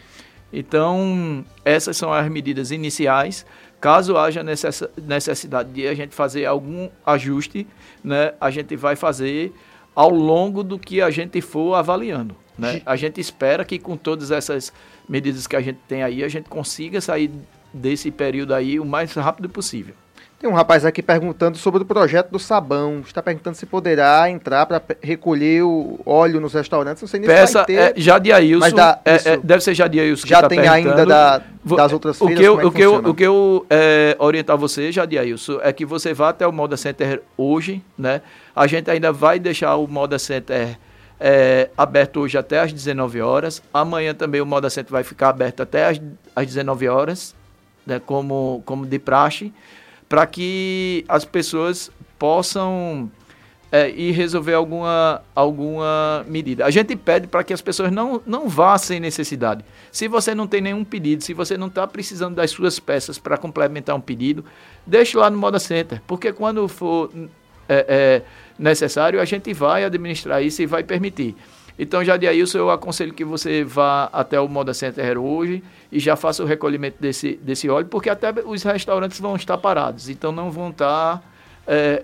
Então, 0.50 1.44
essas 1.62 1.96
são 1.96 2.12
as 2.12 2.26
medidas 2.30 2.70
iniciais. 2.70 3.44
Caso 3.80 4.16
haja 4.16 4.42
necessidade 4.42 5.70
de 5.72 5.86
a 5.86 5.94
gente 5.94 6.14
fazer 6.14 6.46
algum 6.46 6.88
ajuste, 7.06 7.66
né, 8.02 8.32
a 8.40 8.50
gente 8.50 8.74
vai 8.74 8.96
fazer 8.96 9.52
ao 9.98 10.10
longo 10.10 10.62
do 10.62 10.78
que 10.78 11.02
a 11.02 11.10
gente 11.10 11.40
for 11.40 11.74
avaliando. 11.74 12.36
Né? 12.56 12.80
A 12.86 12.94
gente 12.94 13.20
espera 13.20 13.64
que 13.64 13.80
com 13.80 13.96
todas 13.96 14.30
essas 14.30 14.72
medidas 15.08 15.44
que 15.48 15.56
a 15.56 15.60
gente 15.60 15.80
tem 15.88 16.04
aí, 16.04 16.22
a 16.22 16.28
gente 16.28 16.48
consiga 16.48 17.00
sair 17.00 17.28
desse 17.74 18.08
período 18.12 18.54
aí 18.54 18.78
o 18.78 18.84
mais 18.84 19.12
rápido 19.14 19.48
possível. 19.48 19.96
Tem 20.38 20.48
um 20.48 20.52
rapaz 20.52 20.84
aqui 20.84 21.02
perguntando 21.02 21.58
sobre 21.58 21.82
o 21.82 21.84
projeto 21.84 22.30
do 22.30 22.38
sabão. 22.38 23.00
Está 23.04 23.20
perguntando 23.20 23.56
se 23.56 23.66
poderá 23.66 24.30
entrar 24.30 24.66
para 24.66 24.80
recolher 25.02 25.64
o 25.64 25.98
óleo 26.06 26.40
nos 26.40 26.54
restaurantes. 26.54 27.02
Não 27.02 27.08
sei 27.08 27.18
nem 27.18 27.28
Peça, 27.28 27.46
se 27.46 27.54
vai 27.54 27.64
ter. 27.64 27.74
É, 27.74 27.92
Jadiailson, 27.96 28.60
mas 28.60 28.72
dá, 28.72 29.00
é, 29.04 29.14
é, 29.32 29.36
deve 29.36 29.64
ser 29.64 29.74
Jadiailson 29.74 30.28
Já 30.28 30.42
tá 30.42 30.48
tem 30.48 30.60
ainda 30.60 31.04
da, 31.04 31.42
das 31.64 31.92
outras 31.92 32.20
o 32.20 32.28
que 32.28 32.40
eu, 32.40 32.60
é 32.60 32.64
o, 32.64 32.70
que 32.70 32.80
eu, 32.80 32.94
o 32.94 33.14
que 33.14 33.24
eu 33.24 33.66
é, 33.68 34.14
orientar 34.20 34.56
você, 34.56 34.92
Jadiailson, 34.92 35.58
é 35.60 35.72
que 35.72 35.84
você 35.84 36.14
vá 36.14 36.28
até 36.28 36.46
o 36.46 36.52
Moda 36.52 36.76
Center 36.76 37.20
hoje, 37.36 37.82
né? 37.98 38.22
A 38.54 38.68
gente 38.68 38.88
ainda 38.88 39.10
vai 39.10 39.40
deixar 39.40 39.74
o 39.74 39.88
Moda 39.88 40.20
Center 40.20 40.78
é, 41.18 41.68
aberto 41.76 42.20
hoje 42.20 42.38
até 42.38 42.60
às 42.60 42.72
19 42.72 43.20
horas. 43.20 43.60
Amanhã 43.74 44.14
também 44.14 44.40
o 44.40 44.46
Moda 44.46 44.70
Center 44.70 44.92
vai 44.92 45.02
ficar 45.02 45.30
aberto 45.30 45.64
até 45.64 45.88
às, 45.88 46.00
às 46.36 46.46
19 46.46 46.86
horas, 46.86 47.34
né, 47.84 48.00
como, 48.06 48.62
como 48.64 48.86
de 48.86 49.00
praxe 49.00 49.52
para 50.08 50.26
que 50.26 51.04
as 51.08 51.24
pessoas 51.24 51.90
possam 52.18 53.10
é, 53.70 53.90
ir 53.90 54.12
resolver 54.12 54.54
alguma, 54.54 55.22
alguma 55.34 56.24
medida. 56.26 56.64
A 56.64 56.70
gente 56.70 56.96
pede 56.96 57.26
para 57.26 57.44
que 57.44 57.52
as 57.52 57.60
pessoas 57.60 57.92
não, 57.92 58.20
não 58.26 58.48
vá 58.48 58.78
sem 58.78 58.98
necessidade. 58.98 59.64
Se 59.92 60.08
você 60.08 60.34
não 60.34 60.46
tem 60.46 60.60
nenhum 60.60 60.84
pedido, 60.84 61.22
se 61.22 61.34
você 61.34 61.56
não 61.56 61.66
está 61.66 61.86
precisando 61.86 62.34
das 62.34 62.50
suas 62.50 62.78
peças 62.78 63.18
para 63.18 63.36
complementar 63.36 63.94
um 63.94 64.00
pedido, 64.00 64.44
deixe 64.86 65.16
lá 65.16 65.28
no 65.28 65.36
Moda 65.36 65.58
Center, 65.58 66.00
porque 66.06 66.32
quando 66.32 66.66
for 66.66 67.10
é, 67.68 67.84
é, 67.88 68.22
necessário, 68.58 69.20
a 69.20 69.24
gente 69.24 69.52
vai 69.52 69.84
administrar 69.84 70.42
isso 70.42 70.62
e 70.62 70.66
vai 70.66 70.82
permitir. 70.82 71.36
Então, 71.78 72.04
já 72.04 72.16
de 72.16 72.26
Ailson, 72.26 72.58
eu 72.58 72.70
aconselho 72.70 73.14
que 73.14 73.24
você 73.24 73.62
vá 73.62 74.10
até 74.12 74.40
o 74.40 74.48
Moda 74.48 74.74
Center 74.74 75.18
hoje 75.18 75.62
e 75.92 76.00
já 76.00 76.16
faça 76.16 76.42
o 76.42 76.46
recolhimento 76.46 76.96
desse, 77.00 77.38
desse 77.42 77.68
óleo, 77.68 77.86
porque 77.86 78.10
até 78.10 78.34
os 78.44 78.62
restaurantes 78.62 79.20
vão 79.20 79.36
estar 79.36 79.56
parados, 79.58 80.08
então 80.08 80.32
não 80.32 80.50
vão 80.50 80.70
estar 80.70 81.22
é, 81.68 82.02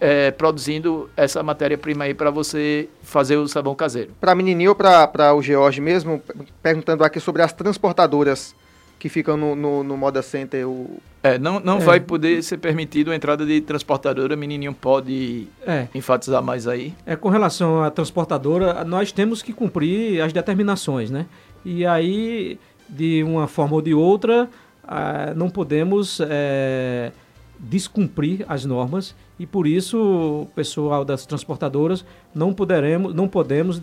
é, 0.00 0.30
produzindo 0.30 1.10
essa 1.16 1.42
matéria-prima 1.42 2.04
aí 2.04 2.14
para 2.14 2.30
você 2.30 2.88
fazer 3.02 3.36
o 3.36 3.46
sabão 3.46 3.74
caseiro. 3.74 4.12
Para 4.20 4.32
a 4.32 4.34
menininha 4.34 4.70
ou 4.70 4.74
para 4.74 5.34
o 5.34 5.42
George 5.42 5.80
mesmo, 5.80 6.22
perguntando 6.62 7.04
aqui 7.04 7.20
sobre 7.20 7.42
as 7.42 7.52
transportadoras 7.52 8.54
que 9.00 9.08
ficam 9.08 9.34
no, 9.34 9.56
no, 9.56 9.82
no 9.82 9.96
Moda 9.96 10.20
Center. 10.20 10.68
O... 10.68 11.00
É, 11.22 11.38
não, 11.38 11.58
não 11.58 11.78
é. 11.78 11.80
vai 11.80 12.00
poder 12.00 12.42
ser 12.42 12.58
permitido 12.58 13.10
a 13.10 13.16
entrada 13.16 13.44
de 13.46 13.60
transportadora, 13.62 14.36
menininho 14.36 14.74
pode 14.74 15.48
é. 15.66 15.88
enfatizar 15.94 16.42
mais 16.42 16.68
aí. 16.68 16.94
É, 17.06 17.16
com 17.16 17.30
relação 17.30 17.82
à 17.82 17.90
transportadora, 17.90 18.84
nós 18.84 19.10
temos 19.10 19.42
que 19.42 19.54
cumprir 19.54 20.20
as 20.20 20.32
determinações, 20.34 21.10
né? 21.10 21.26
E 21.64 21.84
aí, 21.86 22.58
de 22.88 23.24
uma 23.24 23.48
forma 23.48 23.74
ou 23.74 23.82
de 23.82 23.94
outra, 23.94 24.48
ah, 24.86 25.32
não 25.34 25.48
podemos 25.48 26.20
é, 26.22 27.10
descumprir 27.58 28.44
as 28.48 28.66
normas 28.66 29.14
e 29.38 29.46
por 29.46 29.66
isso 29.66 29.98
o 29.98 30.46
pessoal 30.54 31.06
das 31.06 31.24
transportadoras 31.24 32.04
não 32.34 32.52
poderemos, 32.52 33.14
não 33.14 33.26
podemos, 33.26 33.80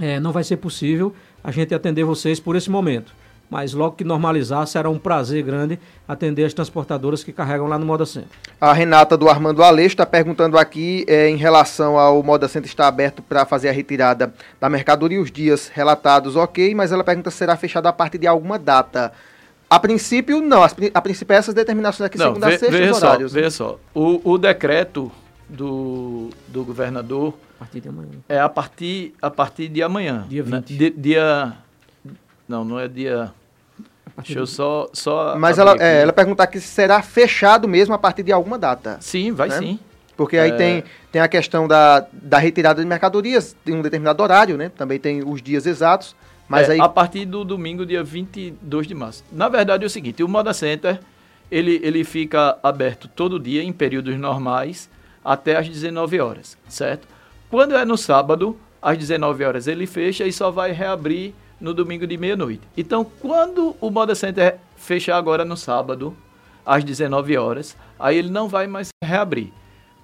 é, 0.00 0.18
não 0.18 0.32
vai 0.32 0.42
ser 0.42 0.56
possível 0.56 1.14
a 1.44 1.50
gente 1.50 1.74
atender 1.74 2.04
vocês 2.04 2.40
por 2.40 2.56
esse 2.56 2.70
momento 2.70 3.12
mas 3.52 3.74
logo 3.74 3.96
que 3.96 4.02
normalizar, 4.02 4.66
será 4.66 4.88
um 4.88 4.98
prazer 4.98 5.42
grande 5.42 5.78
atender 6.08 6.46
as 6.46 6.54
transportadoras 6.54 7.22
que 7.22 7.34
carregam 7.34 7.66
lá 7.66 7.78
no 7.78 7.84
Moda 7.84 8.06
Center. 8.06 8.30
A 8.58 8.72
Renata 8.72 9.14
do 9.14 9.28
Armando 9.28 9.62
Aleixo 9.62 9.92
está 9.92 10.06
perguntando 10.06 10.56
aqui 10.56 11.04
é, 11.06 11.28
em 11.28 11.36
relação 11.36 11.98
ao 11.98 12.22
Moda 12.22 12.48
Center 12.48 12.66
estar 12.66 12.88
aberto 12.88 13.20
para 13.20 13.44
fazer 13.44 13.68
a 13.68 13.72
retirada 13.72 14.32
da 14.58 14.70
mercadoria, 14.70 15.20
os 15.20 15.30
dias 15.30 15.68
relatados, 15.68 16.34
ok, 16.34 16.74
mas 16.74 16.92
ela 16.92 17.04
pergunta 17.04 17.30
se 17.30 17.36
será 17.36 17.54
fechada 17.54 17.90
a 17.90 17.92
partir 17.92 18.16
de 18.16 18.26
alguma 18.26 18.58
data. 18.58 19.12
A 19.68 19.78
princípio, 19.78 20.40
não. 20.40 20.62
A, 20.62 21.02
princípio, 21.02 21.34
essas 21.34 21.52
determinações 21.54 22.06
aqui, 22.06 22.16
não, 22.16 22.28
segunda 22.28 22.46
a 22.46 22.58
sexta, 22.58 22.66
os 22.68 23.02
horários. 23.02 23.32
Só, 23.32 23.36
né? 23.36 23.42
Veja 23.42 23.50
só, 23.50 23.78
o, 23.94 24.32
o 24.32 24.38
decreto 24.38 25.12
do, 25.46 26.30
do 26.48 26.64
governador 26.64 27.34
A 27.56 27.64
partir 27.66 27.80
de 27.82 27.88
amanhã. 27.90 28.12
é 28.30 28.38
a 28.40 28.48
partir, 28.48 29.14
a 29.20 29.30
partir 29.30 29.68
de 29.68 29.82
amanhã. 29.82 30.24
Dia 30.26 30.42
né? 30.42 30.62
20. 30.66 30.74
Di- 30.78 30.90
dia. 30.90 31.52
Não, 32.48 32.64
não 32.64 32.78
é 32.78 32.88
dia. 32.88 33.30
Deixa 34.16 34.38
eu 34.38 34.46
só. 34.46 34.88
só 34.92 35.36
Mas 35.38 35.58
ela, 35.58 35.76
é, 35.80 36.02
ela 36.02 36.12
perguntar 36.12 36.46
que 36.46 36.60
será 36.60 37.00
fechado 37.02 37.66
mesmo 37.66 37.94
a 37.94 37.98
partir 37.98 38.22
de 38.22 38.32
alguma 38.32 38.58
data. 38.58 38.98
Sim, 39.00 39.32
vai 39.32 39.48
né? 39.48 39.58
sim. 39.58 39.78
Porque 40.16 40.36
aí 40.36 40.50
É. 40.50 40.56
tem, 40.56 40.84
tem 41.10 41.22
a 41.22 41.28
questão 41.28 41.66
da, 41.66 42.06
da 42.12 42.38
retirada 42.38 42.82
de 42.82 42.86
mercadorias, 42.86 43.56
tem 43.64 43.74
um 43.74 43.82
determinado 43.82 44.22
horário, 44.22 44.56
né? 44.56 44.70
Também 44.76 44.98
tem 44.98 45.22
os 45.26 45.40
dias 45.40 45.66
exatos. 45.66 46.14
Mas 46.48 46.68
É, 46.68 46.72
aí. 46.72 46.80
A 46.80 46.88
partir 46.88 47.24
do 47.24 47.44
domingo, 47.44 47.86
dia 47.86 48.04
22 48.04 48.86
de 48.86 48.94
março. 48.94 49.24
Na 49.32 49.48
verdade 49.48 49.84
é 49.84 49.86
o 49.86 49.90
seguinte, 49.90 50.22
o 50.22 50.28
Moda 50.28 50.52
Center, 50.52 51.00
ele, 51.50 51.80
ele 51.82 52.04
fica 52.04 52.58
aberto 52.62 53.08
todo 53.08 53.38
dia, 53.40 53.62
em 53.62 53.72
períodos 53.72 54.14
normais, 54.18 54.88
até 55.24 55.56
às 55.56 55.68
19 55.68 56.20
horas, 56.20 56.58
certo? 56.68 57.08
Quando 57.50 57.74
é 57.74 57.84
no 57.84 57.96
sábado, 57.96 58.56
às 58.80 58.98
19 58.98 59.44
horas 59.44 59.66
ele 59.66 59.86
fecha 59.86 60.24
e 60.26 60.32
só 60.32 60.50
vai 60.50 60.72
reabrir 60.72 61.34
no 61.62 61.72
domingo 61.72 62.06
de 62.06 62.18
meia-noite. 62.18 62.60
Então, 62.76 63.04
quando 63.20 63.76
o 63.80 63.88
Moda 63.90 64.14
Center 64.14 64.56
fechar 64.76 65.16
agora 65.16 65.44
no 65.44 65.56
sábado, 65.56 66.14
às 66.66 66.82
19 66.84 67.36
horas, 67.38 67.76
aí 67.98 68.18
ele 68.18 68.30
não 68.30 68.48
vai 68.48 68.66
mais 68.66 68.88
reabrir. 69.02 69.52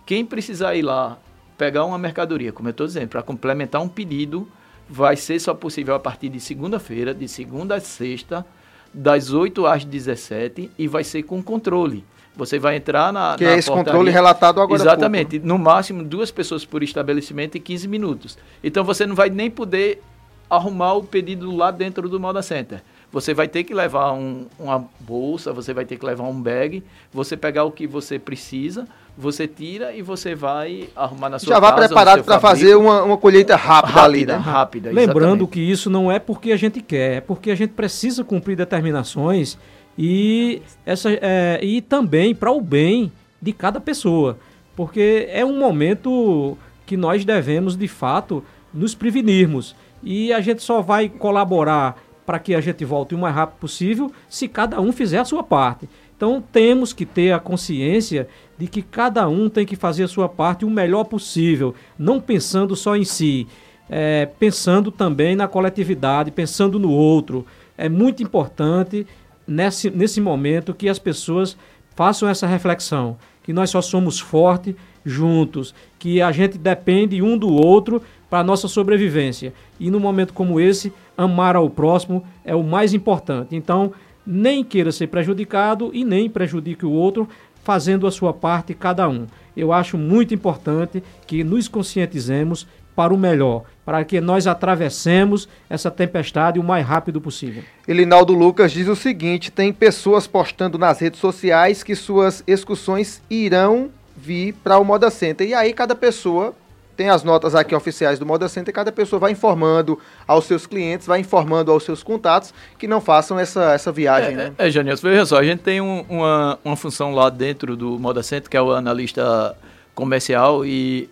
Quem 0.07 0.25
precisar 0.25 0.75
ir 0.77 0.83
lá 0.83 1.19
pegar 1.59 1.85
uma 1.85 1.99
mercadoria, 1.99 2.53
como 2.53 2.69
eu 2.69 2.71
estou 2.71 2.87
dizendo, 2.87 3.09
para 3.09 3.23
complementar 3.23 3.83
um 3.83 3.89
pedido, 3.89 4.49
vai 4.89 5.17
ser 5.17 5.41
só 5.41 5.53
possível 5.53 5.95
a 5.95 5.99
partir 6.01 6.29
de 6.29 6.41
segunda-feira, 6.41 7.13
de 7.13 7.27
segunda 7.29 7.75
a 7.75 7.81
sexta, 7.81 8.47
das 8.95 9.33
8 9.33 9.67
às 9.67 9.85
17 9.85 10.71
e 10.79 10.89
vai 10.89 11.05
ser 11.05 11.25
com 11.25 11.43
controle. 11.43 12.05
Você 12.37 12.59
vai 12.59 12.77
entrar 12.77 13.13
na. 13.13 13.35
que 13.37 13.45
na 13.45 13.51
é 13.51 13.59
esse 13.59 13.67
portaria- 13.67 13.93
controle 13.93 14.11
relatado 14.13 14.61
agora. 14.61 14.65
há 14.65 14.69
pouco, 14.69 14.85
né? 14.85 14.93
Exatamente. 14.93 15.39
No 15.41 15.59
máximo, 15.59 16.05
duas 16.05 16.31
pessoas 16.31 16.65
por 16.65 16.83
estabelecimento 16.85 17.59
em 17.59 17.61
15 17.61 17.89
minutos. 17.89 18.39
Então 18.63 18.85
você 18.85 19.05
não 19.07 19.17
vai 19.17 19.29
nem 19.29 19.51
poder 19.51 20.01
arrumar 20.49 20.95
o 20.95 21.05
pedido 21.05 21.55
lá 21.55 21.71
dentro 21.71 22.09
do 22.09 22.19
Moda 22.19 22.43
Center. 22.43 22.83
Você 23.11 23.33
vai 23.33 23.49
ter 23.49 23.65
que 23.65 23.73
levar 23.73 24.13
um- 24.13 24.47
uma 24.59 24.85
bolsa, 25.01 25.51
você 25.53 25.73
vai 25.73 25.85
ter 25.87 25.97
que 25.97 26.05
levar 26.05 26.25
um 26.25 26.41
bag, 26.41 26.83
você 27.13 27.37
pegar 27.37 27.65
o 27.65 27.71
que 27.71 27.87
você 27.87 28.19
precisa, 28.19 28.87
você 29.17 29.49
tira 29.49 29.95
e 29.95 30.03
você 30.03 30.35
vai 30.35 30.91
arrumar 30.95 31.31
na 31.31 31.39
sua 31.39 31.55
Já 31.55 31.59
vá 31.59 31.71
casa, 31.71 31.83
no 31.83 31.87
preparado 31.89 32.15
seu 32.17 32.25
para 32.25 32.39
fazer 32.39 32.75
uma, 32.77 33.03
uma 33.03 33.17
colheita 33.17 33.57
rápida, 33.57 34.03
ali, 34.03 34.19
rápida, 34.21 34.33
né? 34.37 34.39
rápida. 34.39 34.89
Lembrando 34.91 35.17
exatamente. 35.45 35.51
que 35.53 35.61
isso 35.61 35.89
não 35.89 36.13
é 36.13 36.19
porque 36.19 36.53
a 36.53 36.57
gente 36.57 36.83
quer, 36.83 37.17
é 37.17 37.21
porque 37.21 37.51
a 37.51 37.55
gente 37.55 37.71
precisa 37.73 38.23
cumprir 38.23 38.57
determinações 38.57 39.57
e, 39.97 40.61
essa, 40.85 41.11
é, 41.11 41.59
e 41.63 41.81
também 41.81 42.35
para 42.35 42.53
o 42.53 42.61
bem 42.61 43.11
de 43.41 43.53
cada 43.53 43.81
pessoa. 43.81 44.39
Porque 44.77 45.27
é 45.31 45.45
um 45.45 45.59
momento 45.59 46.57
que 46.87 46.97
nós 46.97 47.25
devemos, 47.25 47.75
de 47.77 47.89
fato, 47.89 48.45
nos 48.73 48.95
prevenirmos. 48.95 49.75
E 50.03 50.33
a 50.33 50.41
gente 50.41 50.63
só 50.63 50.81
vai 50.81 51.09
colaborar 51.09 51.97
para 52.25 52.39
que 52.39 52.55
a 52.55 52.61
gente 52.61 52.85
volte 52.85 53.15
o 53.15 53.19
mais 53.19 53.35
rápido 53.35 53.59
possível 53.59 54.13
se 54.29 54.49
cada 54.49 54.81
um 54.81 54.93
fizer 54.93 55.19
a 55.19 55.25
sua 55.25 55.43
parte. 55.43 55.89
Então 56.15 56.43
temos 56.53 56.93
que 56.93 57.07
ter 57.07 57.33
a 57.33 57.39
consciência 57.39 58.29
de 58.59 58.67
que 58.67 58.83
cada 58.83 59.27
um 59.29 59.49
tem 59.49 59.65
que 59.65 59.77
fazer 59.77 60.03
a 60.03 60.09
sua 60.09 60.29
parte 60.29 60.65
o 60.65 60.71
melhor 60.71 61.05
possível, 61.05 61.75
não 61.99 62.21
pensando 62.21 62.77
só 62.77 62.97
em 62.97 63.05
si, 63.05 63.47
é, 63.89 64.27
pensando 64.27 64.91
também 64.91 65.35
na 65.35 65.49
coletividade, 65.49 66.31
pensando 66.31 66.79
no 66.79 66.91
outro. 66.91 67.47
É 67.79 67.89
muito 67.89 68.23
importante 68.23 69.07
nesse, 69.47 69.91
nesse 69.91 70.21
momento 70.21 70.75
que 70.75 70.89
as 70.89 70.99
pessoas 70.99 71.57
façam 71.95 72.29
essa 72.29 72.47
reflexão, 72.47 73.17
que 73.43 73.53
nós 73.53 73.71
só 73.71 73.81
somos 73.81 74.21
fortes 74.21 74.75
juntos, 75.05 75.75
que 75.99 76.21
a 76.21 76.31
gente 76.31 76.59
depende 76.59 77.23
um 77.23 77.39
do 77.39 77.51
outro 77.51 78.03
para 78.29 78.41
a 78.41 78.45
nossa 78.45 78.69
sobrevivência. 78.69 79.53
E 79.79 79.91
num 79.91 80.01
momento 80.01 80.33
como 80.33 80.61
esse, 80.61 80.93
amar 81.17 81.57
ao 81.57 81.69
próximo 81.69 82.25
é 82.45 82.55
o 82.55 82.63
mais 82.63 82.95
importante. 82.95 83.57
Então, 83.57 83.93
nem 84.27 84.63
queira 84.63 84.93
ser 84.93 85.07
prejudicado 85.07 85.91
e 85.95 86.05
nem 86.05 86.29
prejudique 86.29 86.85
o 86.85 86.91
outro, 86.91 87.29
fazendo 87.65 88.07
a 88.07 88.11
sua 88.11 88.33
parte 88.33 88.75
cada 88.75 89.09
um. 89.09 89.27
Eu 89.57 89.73
acho 89.73 89.99
muito 89.99 90.35
importante 90.35 91.03
que 91.27 91.43
nos 91.43 91.69
conscientizemos 91.69 92.67
para 92.95 93.15
o 93.15 93.19
melhor, 93.19 93.63
para 93.85 94.05
que 94.05 94.21
nós 94.21 94.47
atravessemos 94.47 95.49
essa 95.71 95.91
tempestade 95.91 96.59
o 96.59 96.65
mais 96.65 96.85
rápido 96.85 97.21
possível. 97.21 97.63
Elinaldo 97.87 98.33
Lucas 98.33 98.73
diz 98.73 98.89
o 98.89 98.97
seguinte: 98.97 99.53
tem 99.53 99.73
pessoas 99.73 100.27
postando 100.27 100.77
nas 100.77 100.99
redes 100.99 101.21
sociais 101.21 101.85
que 101.85 101.95
suas 101.95 102.43
excursões 102.47 103.23
irão 103.31 103.89
vir 104.17 104.53
para 104.65 104.79
o 104.79 104.85
Moda 104.85 105.11
Center. 105.11 105.47
E 105.47 105.55
aí 105.55 105.73
cada 105.73 105.95
pessoa 105.95 106.55
tem 106.99 107.09
as 107.11 107.23
notas 107.23 107.55
aqui 107.55 107.77
oficiais 107.77 108.19
do 108.19 108.27
Moda 108.27 108.49
Center, 108.49 108.75
cada 108.75 108.91
pessoa 108.91 109.21
vai 109.21 109.31
informando 109.31 110.01
aos 110.27 110.47
seus 110.47 110.67
clientes, 110.67 111.07
vai 111.07 111.21
informando 111.21 111.71
aos 111.71 111.85
seus 111.85 112.03
contatos 112.03 112.53
que 112.77 112.89
não 112.89 113.01
façam 113.01 113.39
essa, 113.39 113.73
essa 113.73 113.93
viagem, 113.93 114.35
né? 114.35 114.53
É, 114.59 114.67
é 114.67 114.71
Janilson, 114.71 115.09
veja 115.09 115.25
só, 115.25 115.37
a 115.39 115.45
gente 115.45 115.61
tem 115.61 115.81
um- 115.81 116.05
uma, 116.09 116.59
uma 116.65 116.75
função 116.75 117.15
lá 117.15 117.31
dentro 117.31 117.77
do 117.77 118.01
Moda 118.01 118.21
Center, 118.21 118.51
que 118.51 118.57
é 118.57 118.61
o 118.61 118.73
analista 118.73 119.57
comercial, 119.95 120.67
e 120.67 121.09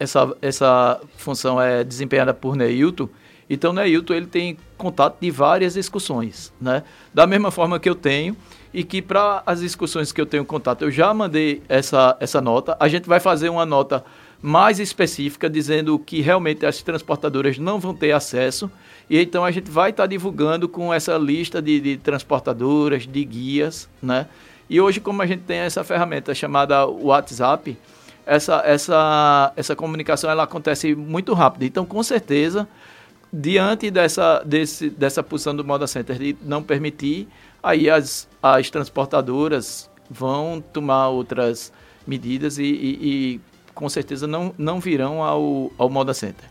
essa, 0.00 0.34
essa 0.40 0.98
função 1.18 1.60
é 1.60 1.84
desempenhada 1.84 2.32
por 2.32 2.56
Neilton. 2.56 3.06
Então, 3.50 3.70
Neilton, 3.74 4.14
ele 4.14 4.26
tem 4.26 4.56
contato 4.78 5.18
de 5.20 5.30
várias 5.30 5.76
excursões, 5.76 6.50
né? 6.58 6.84
Da 7.12 7.26
mesma 7.26 7.50
forma 7.50 7.78
que 7.78 7.86
eu 7.88 7.94
tenho, 7.94 8.34
e 8.72 8.82
que 8.82 9.02
para 9.02 9.42
as 9.44 9.60
excursões 9.60 10.10
que 10.10 10.18
eu 10.18 10.24
tenho 10.24 10.42
contato, 10.46 10.80
eu 10.80 10.90
já 10.90 11.12
mandei 11.12 11.62
essa, 11.68 12.16
essa 12.18 12.40
nota. 12.40 12.74
A 12.80 12.88
gente 12.88 13.06
vai 13.06 13.20
fazer 13.20 13.50
uma 13.50 13.66
nota 13.66 14.02
mais 14.42 14.80
específica, 14.80 15.48
dizendo 15.48 15.96
que 15.98 16.20
realmente 16.20 16.66
as 16.66 16.82
transportadoras 16.82 17.58
não 17.58 17.78
vão 17.78 17.94
ter 17.94 18.10
acesso. 18.12 18.68
E 19.08 19.20
então 19.20 19.44
a 19.44 19.50
gente 19.52 19.70
vai 19.70 19.90
estar 19.90 20.06
divulgando 20.06 20.68
com 20.68 20.92
essa 20.92 21.16
lista 21.16 21.62
de, 21.62 21.80
de 21.80 21.96
transportadoras, 21.96 23.06
de 23.06 23.24
guias, 23.24 23.88
né? 24.02 24.26
E 24.68 24.80
hoje, 24.80 25.00
como 25.00 25.22
a 25.22 25.26
gente 25.26 25.42
tem 25.42 25.58
essa 25.58 25.84
ferramenta 25.84 26.34
chamada 26.34 26.86
WhatsApp, 26.86 27.76
essa, 28.24 28.62
essa, 28.64 29.52
essa 29.56 29.76
comunicação 29.76 30.30
ela 30.30 30.44
acontece 30.44 30.94
muito 30.94 31.34
rápido. 31.34 31.64
Então, 31.64 31.84
com 31.84 32.02
certeza, 32.02 32.66
diante 33.32 33.90
dessa, 33.90 34.42
desse, 34.44 34.88
dessa 34.90 35.22
posição 35.22 35.54
do 35.54 35.64
Moda 35.64 35.86
Center 35.86 36.18
de 36.18 36.36
não 36.42 36.62
permitir, 36.62 37.28
aí 37.62 37.90
as, 37.90 38.28
as 38.42 38.70
transportadoras 38.70 39.90
vão 40.10 40.62
tomar 40.72 41.08
outras 41.08 41.72
medidas 42.06 42.58
e, 42.58 42.64
e- 42.64 42.98
e, 43.02 43.40
com 43.82 43.88
certeza 43.88 44.28
não, 44.28 44.54
não 44.56 44.78
virão 44.78 45.24
ao, 45.24 45.72
ao 45.76 45.90
Moda 45.90 46.14
Center. 46.14 46.48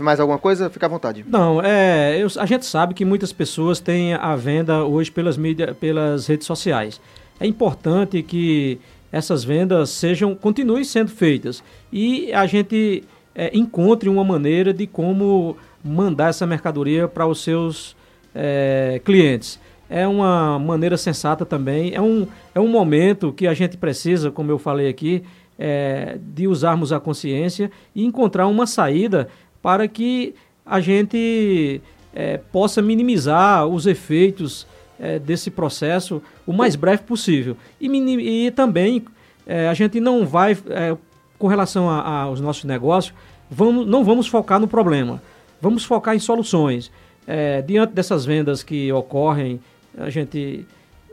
Mais 0.00 0.18
alguma 0.18 0.38
coisa? 0.38 0.70
Fica 0.70 0.86
à 0.86 0.88
vontade. 0.88 1.22
Não, 1.28 1.60
é, 1.62 2.16
eu- 2.18 2.28
a 2.38 2.46
gente 2.46 2.64
sabe 2.64 2.94
que 2.94 3.04
muitas 3.04 3.30
pessoas 3.30 3.78
têm 3.78 4.14
a 4.14 4.34
venda 4.34 4.84
hoje 4.84 5.10
pelas 5.12 5.36
mídias, 5.36 5.76
pelas 5.76 6.26
redes 6.26 6.46
sociais. 6.46 6.98
É 7.38 7.46
importante 7.46 8.22
que 8.22 8.78
essas 9.12 9.44
vendas 9.44 9.90
sejam, 9.90 10.34
continuem 10.34 10.82
sendo 10.82 11.10
feitas 11.10 11.62
e 11.92 12.32
a 12.32 12.46
gente 12.46 13.04
é, 13.34 13.50
encontre 13.54 14.08
uma 14.08 14.24
maneira 14.24 14.72
de 14.72 14.86
como 14.86 15.58
mandar 15.84 16.30
essa 16.30 16.46
mercadoria 16.46 17.06
para 17.06 17.26
os 17.26 17.42
seus 17.42 17.94
é, 18.34 18.98
clientes. 19.04 19.60
É 19.90 20.08
uma 20.08 20.58
maneira 20.58 20.96
sensata 20.96 21.44
também. 21.44 21.92
É 21.94 22.00
um, 22.00 22.26
é 22.54 22.58
um 22.58 22.66
momento 22.68 23.30
que 23.30 23.46
a 23.46 23.52
gente 23.52 23.76
precisa, 23.76 24.30
como 24.30 24.50
eu 24.50 24.58
falei 24.58 24.88
aqui, 24.88 25.22
é, 25.58 26.18
de 26.20 26.46
usarmos 26.46 26.92
a 26.92 27.00
consciência 27.00 27.70
e 27.94 28.04
encontrar 28.04 28.46
uma 28.46 28.66
saída 28.66 29.28
para 29.60 29.86
que 29.86 30.34
a 30.64 30.80
gente 30.80 31.80
é, 32.14 32.38
possa 32.38 32.82
minimizar 32.82 33.66
os 33.66 33.86
efeitos 33.86 34.66
é, 34.98 35.18
desse 35.18 35.50
processo 35.50 36.22
o 36.46 36.52
mais 36.52 36.76
breve 36.76 37.02
possível. 37.02 37.56
E, 37.80 37.88
e 37.88 38.50
também 38.50 39.04
é, 39.46 39.68
a 39.68 39.74
gente 39.74 40.00
não 40.00 40.24
vai, 40.24 40.52
é, 40.68 40.96
com 41.38 41.46
relação 41.46 41.88
aos 41.88 42.40
nossos 42.40 42.64
negócios, 42.64 43.14
vamos, 43.50 43.86
não 43.86 44.04
vamos 44.04 44.26
focar 44.26 44.60
no 44.60 44.68
problema, 44.68 45.22
vamos 45.60 45.84
focar 45.84 46.14
em 46.14 46.20
soluções. 46.20 46.90
É, 47.26 47.62
diante 47.62 47.92
dessas 47.92 48.24
vendas 48.24 48.62
que 48.62 48.92
ocorrem, 48.92 49.60
a 49.96 50.10
gente 50.10 50.66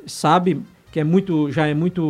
sabe 0.06 0.62
que 0.92 1.00
é 1.00 1.04
muito, 1.04 1.52
já 1.52 1.68
é 1.68 1.74
muito 1.74 2.04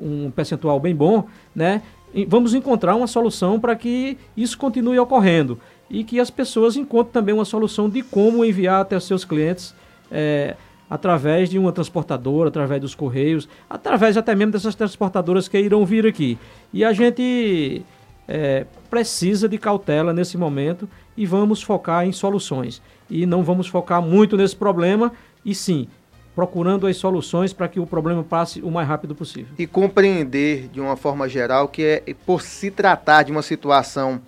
um 0.00 0.30
percentual 0.34 0.78
bem 0.80 0.94
bom, 0.94 1.26
né? 1.54 1.82
Vamos 2.28 2.54
encontrar 2.54 2.94
uma 2.94 3.06
solução 3.06 3.58
para 3.58 3.74
que 3.74 4.18
isso 4.36 4.58
continue 4.58 4.98
ocorrendo 4.98 5.58
e 5.88 6.04
que 6.04 6.20
as 6.20 6.30
pessoas 6.30 6.76
encontrem 6.76 7.12
também 7.12 7.34
uma 7.34 7.44
solução 7.44 7.88
de 7.88 8.02
como 8.02 8.44
enviar 8.44 8.82
até 8.82 8.96
os 8.96 9.04
seus 9.04 9.24
clientes 9.24 9.74
é, 10.10 10.54
através 10.88 11.48
de 11.48 11.58
uma 11.58 11.72
transportadora, 11.72 12.48
através 12.48 12.80
dos 12.82 12.94
correios, 12.94 13.48
através 13.68 14.16
até 14.18 14.34
mesmo 14.34 14.52
dessas 14.52 14.74
transportadoras 14.74 15.48
que 15.48 15.58
irão 15.58 15.86
vir 15.86 16.06
aqui. 16.06 16.38
E 16.70 16.84
a 16.84 16.92
gente 16.92 17.82
é, 18.28 18.66
precisa 18.90 19.48
de 19.48 19.56
cautela 19.56 20.12
nesse 20.12 20.36
momento 20.36 20.86
e 21.16 21.24
vamos 21.24 21.62
focar 21.62 22.06
em 22.06 22.12
soluções. 22.12 22.82
E 23.08 23.24
não 23.24 23.42
vamos 23.42 23.66
focar 23.66 24.02
muito 24.02 24.36
nesse 24.36 24.56
problema, 24.56 25.12
e 25.44 25.54
sim 25.54 25.88
procurando 26.34 26.86
as 26.86 26.96
soluções 26.96 27.52
para 27.52 27.68
que 27.68 27.78
o 27.78 27.86
problema 27.86 28.22
passe 28.22 28.60
o 28.62 28.70
mais 28.70 28.88
rápido 28.88 29.14
possível. 29.14 29.54
E 29.58 29.66
compreender, 29.66 30.68
de 30.68 30.80
uma 30.80 30.96
forma 30.96 31.28
geral, 31.28 31.68
que 31.68 31.82
é 31.82 32.14
por 32.24 32.42
se 32.42 32.70
tratar 32.70 33.24
de 33.24 33.32
uma 33.32 33.42
situação 33.42 34.20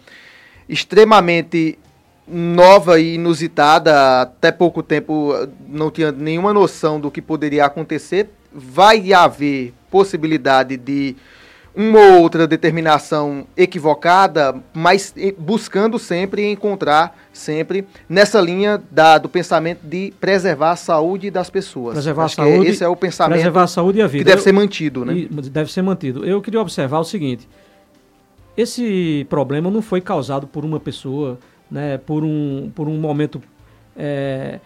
extremamente 0.68 1.78
nova 2.26 2.98
e 2.98 3.14
inusitada, 3.14 4.22
até 4.22 4.50
pouco 4.50 4.82
tempo 4.82 5.32
não 5.66 5.90
tinha 5.90 6.10
nenhuma 6.10 6.52
noção 6.52 6.98
do 6.98 7.10
que 7.10 7.20
poderia 7.20 7.66
acontecer, 7.66 8.30
vai 8.52 9.12
haver 9.12 9.74
possibilidade 9.90 10.76
de 10.76 11.16
uma 11.76 11.98
ou 11.98 12.22
outra 12.22 12.46
determinação 12.46 13.46
equivocada, 13.56 14.54
mas 14.72 15.12
buscando 15.36 15.98
sempre 15.98 16.50
encontrar 16.50 17.16
sempre 17.32 17.84
nessa 18.08 18.40
linha 18.40 18.80
da, 18.90 19.18
do 19.18 19.28
pensamento 19.28 19.80
de 19.82 20.12
preservar 20.20 20.72
a 20.72 20.76
saúde 20.76 21.30
das 21.30 21.50
pessoas. 21.50 21.94
Preservar 21.94 22.24
Acho 22.26 22.40
a 22.40 22.44
saúde. 22.44 22.70
Esse 22.70 22.84
é 22.84 22.88
o 22.88 22.94
pensamento 22.94 23.34
preservar 23.34 23.62
a 23.64 23.66
saúde 23.66 23.98
e 23.98 24.02
a 24.02 24.06
vida. 24.06 24.18
que 24.18 24.24
deve 24.24 24.40
Eu, 24.40 24.44
ser 24.44 24.52
mantido, 24.52 25.04
né? 25.04 25.26
Deve 25.50 25.72
ser 25.72 25.82
mantido. 25.82 26.24
Eu 26.24 26.40
queria 26.40 26.60
observar 26.60 27.00
o 27.00 27.04
seguinte: 27.04 27.48
esse 28.56 29.26
problema 29.28 29.68
não 29.70 29.82
foi 29.82 30.00
causado 30.00 30.46
por 30.46 30.64
uma 30.64 30.78
pessoa, 30.78 31.38
né, 31.70 31.98
por 31.98 32.22
um, 32.22 32.70
por 32.74 32.88
um 32.88 32.96
momento 32.98 33.42
é, 33.96 34.60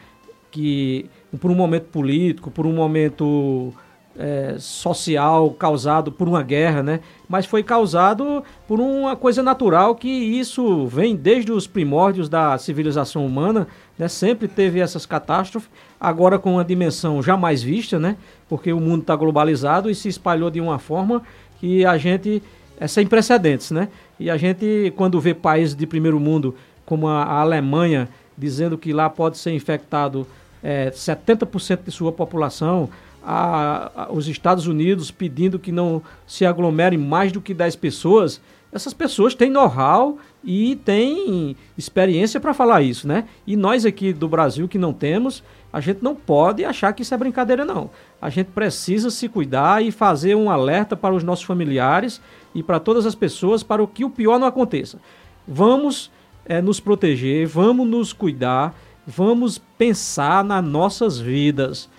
que, 0.50 1.06
por 1.40 1.50
um 1.50 1.54
momento 1.54 1.84
político, 1.84 2.50
por 2.50 2.66
um 2.66 2.72
momento 2.72 3.72
é, 4.18 4.56
social 4.58 5.50
causado 5.50 6.10
por 6.10 6.26
uma 6.26 6.42
guerra, 6.42 6.82
né? 6.82 7.00
Mas 7.28 7.46
foi 7.46 7.62
causado 7.62 8.42
por 8.66 8.80
uma 8.80 9.14
coisa 9.14 9.42
natural 9.42 9.94
que 9.94 10.08
isso 10.08 10.86
vem 10.86 11.14
desde 11.14 11.52
os 11.52 11.66
primórdios 11.66 12.28
da 12.28 12.58
civilização 12.58 13.24
humana, 13.24 13.68
né? 13.96 14.08
Sempre 14.08 14.48
teve 14.48 14.80
essas 14.80 15.06
catástrofes, 15.06 15.70
agora 16.00 16.38
com 16.38 16.54
uma 16.54 16.64
dimensão 16.64 17.22
jamais 17.22 17.62
vista, 17.62 17.98
né? 17.98 18.16
Porque 18.48 18.72
o 18.72 18.80
mundo 18.80 19.02
está 19.02 19.14
globalizado 19.14 19.88
e 19.88 19.94
se 19.94 20.08
espalhou 20.08 20.50
de 20.50 20.60
uma 20.60 20.78
forma 20.78 21.22
que 21.60 21.84
a 21.84 21.96
gente 21.96 22.42
é 22.80 22.86
sem 22.86 23.06
precedentes, 23.06 23.70
né? 23.70 23.88
E 24.18 24.28
a 24.28 24.36
gente 24.36 24.92
quando 24.96 25.20
vê 25.20 25.34
países 25.34 25.76
de 25.76 25.86
primeiro 25.86 26.18
mundo 26.18 26.54
como 26.84 27.06
a, 27.06 27.40
Alemanha 27.40 28.08
dizendo 28.36 28.78
que 28.78 28.92
lá 28.92 29.10
pode 29.10 29.36
ser 29.36 29.52
infectado 29.52 30.26
é, 30.62 30.90
70% 30.90 31.84
de 31.84 31.90
sua 31.90 32.12
população, 32.12 32.88
a, 33.30 33.90
a, 33.94 34.10
os 34.10 34.26
Estados 34.26 34.66
Unidos 34.66 35.10
pedindo 35.10 35.58
que 35.58 35.70
não 35.70 36.02
se 36.26 36.46
aglomerem 36.46 36.98
mais 36.98 37.30
do 37.30 37.42
que 37.42 37.52
10 37.52 37.76
pessoas, 37.76 38.40
essas 38.72 38.94
pessoas 38.94 39.34
têm 39.34 39.50
know-how 39.50 40.16
e 40.42 40.76
têm 40.76 41.54
experiência 41.76 42.40
para 42.40 42.54
falar 42.54 42.80
isso, 42.80 43.06
né? 43.06 43.28
E 43.46 43.54
nós 43.54 43.84
aqui 43.84 44.14
do 44.14 44.26
Brasil 44.26 44.66
que 44.66 44.78
não 44.78 44.94
temos, 44.94 45.42
a 45.70 45.78
gente 45.78 46.02
não 46.02 46.14
pode 46.14 46.64
achar 46.64 46.90
que 46.94 47.02
isso 47.02 47.12
é 47.12 47.18
brincadeira, 47.18 47.66
não. 47.66 47.90
A 48.20 48.30
gente 48.30 48.46
precisa 48.46 49.10
se 49.10 49.28
cuidar 49.28 49.84
e 49.84 49.92
fazer 49.92 50.34
um 50.34 50.50
alerta 50.50 50.96
para 50.96 51.14
os 51.14 51.22
nossos 51.22 51.44
familiares 51.44 52.22
e 52.54 52.62
para 52.62 52.80
todas 52.80 53.04
as 53.04 53.14
pessoas 53.14 53.62
para 53.62 53.86
que 53.86 54.06
o 54.06 54.10
pior 54.10 54.38
não 54.38 54.46
aconteça. 54.46 54.98
Vamos 55.46 56.10
é, 56.46 56.62
nos 56.62 56.80
proteger, 56.80 57.46
vamos 57.46 57.86
nos 57.86 58.14
cuidar, 58.14 58.74
vamos 59.06 59.58
pensar 59.58 60.42
nas 60.42 60.64
nossas 60.64 61.18
vidas 61.18 61.90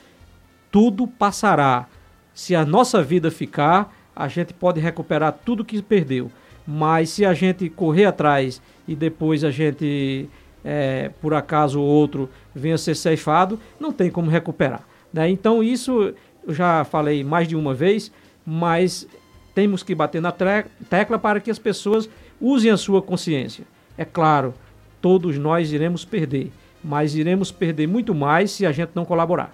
tudo 0.71 1.07
passará. 1.07 1.87
Se 2.33 2.55
a 2.55 2.65
nossa 2.65 3.03
vida 3.03 3.29
ficar, 3.29 3.93
a 4.15 4.27
gente 4.27 4.53
pode 4.53 4.79
recuperar 4.79 5.37
tudo 5.45 5.65
que 5.65 5.81
perdeu. 5.81 6.31
Mas 6.67 7.09
se 7.09 7.25
a 7.25 7.33
gente 7.33 7.69
correr 7.69 8.05
atrás 8.05 8.61
e 8.87 8.95
depois 8.95 9.43
a 9.43 9.51
gente, 9.51 10.29
é, 10.63 11.09
por 11.21 11.33
acaso 11.33 11.79
ou 11.79 11.87
outro, 11.87 12.29
venha 12.53 12.77
ser 12.77 12.95
ceifado, 12.95 13.59
não 13.79 13.91
tem 13.91 14.11
como 14.11 14.29
recuperar. 14.29 14.83
Né? 15.11 15.29
Então, 15.29 15.63
isso 15.63 16.13
eu 16.47 16.53
já 16.53 16.83
falei 16.83 17.23
mais 17.23 17.47
de 17.47 17.55
uma 17.55 17.73
vez, 17.73 18.11
mas 18.45 19.07
temos 19.55 19.83
que 19.83 19.95
bater 19.95 20.21
na 20.21 20.31
tecla 20.31 21.17
para 21.17 21.39
que 21.39 21.51
as 21.51 21.59
pessoas 21.59 22.09
usem 22.39 22.71
a 22.71 22.77
sua 22.77 23.01
consciência. 23.01 23.65
É 23.97 24.05
claro, 24.05 24.53
todos 25.01 25.37
nós 25.37 25.71
iremos 25.71 26.05
perder, 26.05 26.51
mas 26.83 27.15
iremos 27.15 27.51
perder 27.51 27.87
muito 27.87 28.13
mais 28.15 28.51
se 28.51 28.65
a 28.65 28.71
gente 28.71 28.91
não 28.95 29.05
colaborar. 29.05 29.51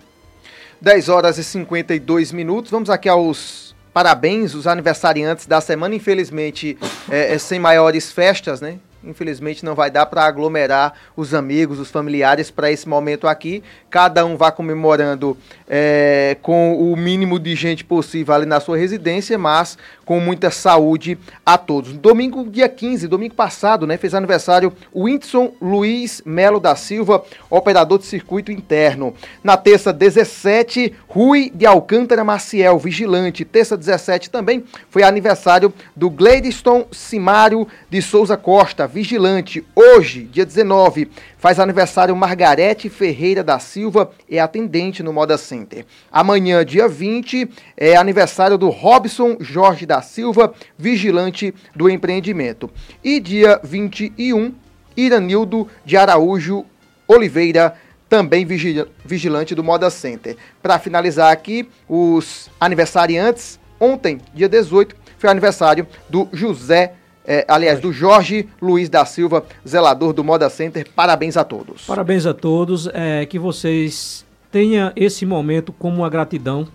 10 0.86 1.10
horas 1.10 1.40
e 1.40 1.44
52 1.44 2.32
minutos. 2.32 2.70
Vamos 2.70 2.92
aqui 2.92 3.10
aos 3.10 3.76
parabéns, 3.92 4.54
os 4.54 4.68
aniversariantes 4.68 5.48
da 5.48 5.60
semana. 5.60 5.96
Infelizmente, 5.96 6.78
é, 7.10 7.34
é 7.34 7.38
sem 7.40 7.58
maiores 7.58 8.12
festas, 8.12 8.62
né? 8.62 8.78
Infelizmente 9.04 9.66
não 9.66 9.74
vai 9.74 9.90
dar 9.90 10.06
para 10.06 10.24
aglomerar 10.26 10.94
os 11.18 11.34
amigos, 11.34 11.80
os 11.80 11.90
familiares 11.90 12.52
para 12.52 12.72
esse 12.72 12.88
momento 12.88 13.28
aqui. 13.28 13.64
Cada 13.90 14.24
um 14.28 14.38
vai 14.38 14.52
comemorando 14.52 15.36
é, 15.68 16.38
com 16.44 16.76
o 16.76 16.96
mínimo 16.96 17.40
de 17.40 17.56
gente 17.56 17.84
possível 17.84 18.36
ali 18.36 18.46
na 18.46 18.60
sua 18.60 18.78
residência, 18.78 19.40
mas 19.40 19.80
com 20.06 20.20
muita 20.20 20.52
saúde 20.52 21.18
a 21.46 21.58
todos. 21.58 21.92
Domingo, 21.94 22.48
dia 22.50 22.70
15, 22.70 23.08
domingo 23.08 23.34
passado, 23.34 23.88
né, 23.88 23.98
fez 23.98 24.14
aniversário 24.14 24.72
o 24.94 25.04
Whindersson 25.04 25.52
Luiz 25.60 26.22
Melo 26.26 26.60
da 26.60 26.76
Silva, 26.76 27.24
operador 27.50 28.00
de 28.00 28.06
circuito 28.06 28.52
interno. 28.52 29.14
Na 29.44 29.58
terça 29.58 29.92
17, 29.92 30.94
Rui 31.08 31.52
de 31.54 31.66
Alcântara 31.66 32.24
Maciel, 32.24 32.78
vigilante. 32.78 33.44
Terça 33.44 33.76
17 33.76 34.30
também 34.30 34.64
foi 34.90 35.04
aniversário 35.04 35.74
do 35.96 36.10
Gladstone 36.10 36.86
Simário 36.92 37.68
de 37.90 38.02
Souza 38.02 38.38
Costa, 38.38 38.88
vigilante. 38.88 39.66
Hoje, 39.76 40.24
dia 40.32 40.46
19, 40.46 41.10
faz 41.46 41.60
aniversário 41.60 42.16
Margarete 42.16 42.90
Ferreira 42.90 43.44
da 43.44 43.60
Silva, 43.60 44.10
é 44.28 44.40
atendente 44.40 45.04
no 45.04 45.14
Moda 45.14 45.38
Center. 45.38 45.86
Amanhã, 46.12 46.66
dia 46.66 46.88
20, 46.88 47.48
é 47.78 47.96
aniversário 47.96 48.58
do 48.58 48.70
Robson 48.70 49.38
Jorge 49.40 49.86
da 49.86 50.02
Silva, 50.02 50.56
vigilante 50.76 51.54
do 51.76 51.88
empreendimento. 51.88 52.68
E 53.04 53.20
dia 53.20 53.60
21, 53.64 54.56
Iranildo 54.98 55.68
de 55.86 55.96
Araújo 55.96 56.66
Oliveira, 57.08 57.76
também 58.10 58.44
vigilante 58.44 59.54
do 59.54 59.64
Moda 59.64 59.92
Center. 59.92 60.36
Para 60.64 60.80
finalizar 60.80 61.32
aqui, 61.32 61.70
os 61.88 62.50
aniversariantes, 62.60 63.60
ontem, 63.80 64.20
dia 64.34 64.50
18, 64.50 64.96
foi 65.20 65.30
aniversário 65.30 65.86
do 66.10 66.28
José 66.34 66.94
é, 67.28 67.46
aliás, 67.48 67.80
do 67.80 67.92
Jorge 67.92 68.48
Luiz 68.62 68.90
da 68.90 69.06
Silva, 69.06 69.44
zelador 69.68 70.14
do 70.14 70.24
Moda 70.24 70.50
Center. 70.50 70.88
Parabéns 70.96 71.36
a 71.38 71.44
todos. 71.44 71.86
Parabéns 71.86 72.26
a 72.26 72.34
todos. 72.34 72.88
É, 72.94 73.26
que 73.26 73.40
vocês 73.40 74.26
tenham 74.52 74.92
esse 74.96 75.26
momento 75.26 75.74
como 75.74 75.98
uma 75.98 76.10
gratidão. 76.10 76.68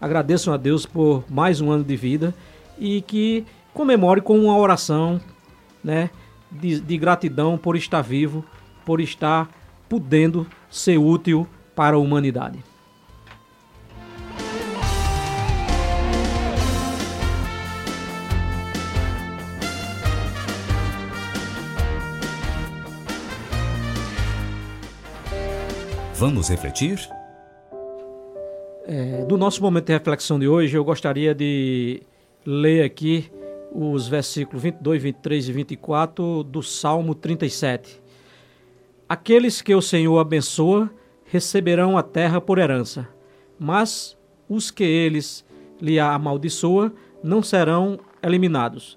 Agradeçam 0.00 0.52
a 0.52 0.56
Deus 0.56 0.84
por 0.84 1.24
mais 1.28 1.60
um 1.60 1.70
ano 1.70 1.84
de 1.84 1.96
vida 1.96 2.34
e 2.78 3.00
que 3.02 3.44
comemore 3.72 4.20
com 4.20 4.38
uma 4.38 4.56
oração 4.56 5.20
né, 5.82 6.10
de, 6.50 6.80
de 6.80 6.98
gratidão 6.98 7.56
por 7.56 7.76
estar 7.76 8.02
vivo, 8.02 8.44
por 8.84 9.00
estar 9.00 9.48
podendo 9.88 10.46
ser 10.70 10.98
útil 10.98 11.46
para 11.74 11.96
a 11.96 11.98
humanidade. 11.98 12.58
Vamos 26.16 26.48
refletir? 26.48 27.10
É, 28.86 29.24
do 29.24 29.36
nosso 29.36 29.60
momento 29.60 29.86
de 29.86 29.92
reflexão 29.92 30.38
de 30.38 30.46
hoje, 30.46 30.76
eu 30.76 30.84
gostaria 30.84 31.34
de 31.34 32.02
ler 32.46 32.84
aqui 32.84 33.32
os 33.72 34.06
versículos 34.06 34.62
22, 34.62 35.02
23 35.02 35.48
e 35.48 35.52
24 35.52 36.44
do 36.44 36.62
Salmo 36.62 37.16
37. 37.16 38.00
Aqueles 39.08 39.60
que 39.60 39.74
o 39.74 39.82
Senhor 39.82 40.16
abençoa 40.20 40.88
receberão 41.24 41.98
a 41.98 42.02
terra 42.02 42.40
por 42.40 42.58
herança, 42.58 43.08
mas 43.58 44.16
os 44.48 44.70
que 44.70 44.84
eles 44.84 45.44
lhe 45.80 45.98
amaldiçoa 45.98 46.92
não 47.24 47.42
serão 47.42 47.98
eliminados. 48.22 48.96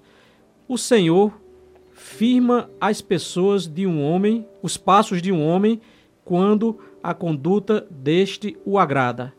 O 0.68 0.78
Senhor 0.78 1.32
firma 1.92 2.70
as 2.80 3.02
pessoas 3.02 3.66
de 3.66 3.88
um 3.88 4.04
homem, 4.04 4.46
os 4.62 4.76
passos 4.76 5.20
de 5.20 5.32
um 5.32 5.44
homem, 5.44 5.80
quando 6.24 6.78
a 7.02 7.14
conduta 7.14 7.86
deste 7.90 8.56
o 8.64 8.78
agrada. 8.78 9.32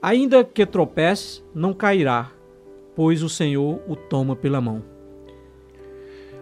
Ainda 0.00 0.44
que 0.44 0.66
tropece, 0.66 1.42
não 1.54 1.72
cairá, 1.72 2.30
pois 2.94 3.22
o 3.22 3.28
Senhor 3.28 3.80
o 3.88 3.94
toma 3.96 4.34
pela 4.34 4.60
mão. 4.60 4.82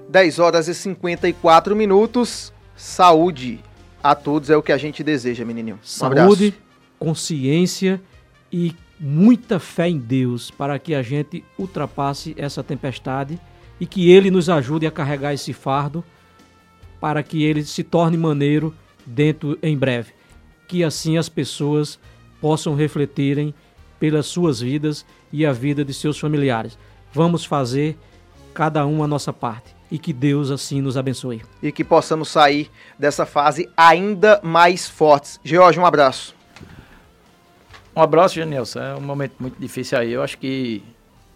10 0.08 0.38
horas 0.38 0.68
e 0.68 0.74
54 0.74 1.76
minutos. 1.76 2.52
Saúde 2.74 3.60
a 4.02 4.14
todos 4.14 4.48
é 4.50 4.56
o 4.56 4.62
que 4.62 4.72
a 4.72 4.78
gente 4.78 5.04
deseja, 5.04 5.44
menininho. 5.44 5.76
Um 5.76 5.78
Saúde, 5.82 6.46
abraço. 6.46 6.54
consciência 6.98 8.00
e 8.50 8.74
muita 8.98 9.58
fé 9.58 9.88
em 9.88 9.98
Deus 9.98 10.50
para 10.50 10.78
que 10.78 10.94
a 10.94 11.02
gente 11.02 11.44
ultrapasse 11.58 12.34
essa 12.38 12.62
tempestade 12.62 13.38
e 13.78 13.86
que 13.86 14.10
Ele 14.10 14.30
nos 14.30 14.48
ajude 14.48 14.86
a 14.86 14.90
carregar 14.90 15.34
esse 15.34 15.52
fardo 15.52 16.04
para 17.00 17.22
que 17.22 17.42
ele 17.42 17.64
se 17.64 17.82
torne 17.82 18.18
maneiro 18.18 18.74
dentro 19.06 19.58
em 19.62 19.76
breve 19.76 20.12
que 20.70 20.84
assim 20.84 21.18
as 21.18 21.28
pessoas 21.28 21.98
possam 22.40 22.76
refletirem 22.76 23.52
pelas 23.98 24.26
suas 24.26 24.60
vidas 24.60 25.04
e 25.32 25.44
a 25.44 25.52
vida 25.52 25.84
de 25.84 25.92
seus 25.92 26.16
familiares. 26.16 26.78
Vamos 27.12 27.44
fazer 27.44 27.98
cada 28.54 28.86
um 28.86 29.02
a 29.02 29.08
nossa 29.08 29.32
parte 29.32 29.74
e 29.90 29.98
que 29.98 30.12
Deus 30.12 30.48
assim 30.48 30.80
nos 30.80 30.96
abençoe. 30.96 31.42
E 31.60 31.72
que 31.72 31.82
possamos 31.82 32.28
sair 32.28 32.70
dessa 32.96 33.26
fase 33.26 33.68
ainda 33.76 34.38
mais 34.44 34.88
fortes. 34.88 35.40
George, 35.42 35.80
um 35.80 35.84
abraço. 35.84 36.36
Um 37.94 38.00
abraço, 38.00 38.36
Genilson. 38.36 38.78
É 38.78 38.94
um 38.94 39.00
momento 39.00 39.34
muito 39.40 39.58
difícil 39.58 39.98
aí. 39.98 40.12
Eu 40.12 40.22
acho 40.22 40.38
que 40.38 40.84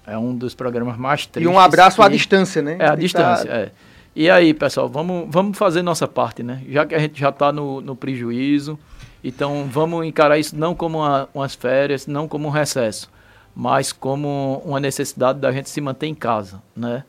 é 0.07 0.17
um 0.17 0.33
dos 0.33 0.55
programas 0.55 0.97
mais 0.97 1.27
tristes. 1.27 1.43
E 1.43 1.53
um 1.53 1.59
abraço 1.59 1.97
que... 1.97 2.03
à 2.03 2.09
distância, 2.09 2.63
né? 2.63 2.77
É, 2.79 2.87
à 2.87 2.95
distância, 2.95 3.51
tá... 3.51 3.57
é. 3.57 3.73
E 4.15 4.31
aí, 4.31 4.55
pessoal, 4.55 4.89
vamos, 4.89 5.27
vamos 5.29 5.59
fazer 5.59 5.83
nossa 5.83 6.07
parte, 6.07 6.41
né? 6.41 6.63
Já 6.69 6.87
que 6.87 6.95
a 6.95 7.01
gente 7.01 7.19
já 7.19 7.31
está 7.31 7.51
no, 7.51 7.81
no 7.81 7.97
prejuízo, 7.97 8.79
então 9.25 9.67
vamos 9.71 10.05
encarar 10.05 10.39
isso 10.39 10.55
não 10.55 10.75
como 10.75 10.99
uma, 10.99 11.27
umas 11.33 11.55
férias, 11.55 12.07
não 12.07 12.29
como 12.29 12.47
um 12.47 12.51
recesso, 12.51 13.11
mas 13.57 13.91
como 13.91 14.61
uma 14.67 14.79
necessidade 14.79 15.39
da 15.41 15.51
gente 15.51 15.71
se 15.71 15.81
manter 15.81 16.07
em 16.07 16.15
casa, 16.15 16.63
né? 16.77 17.05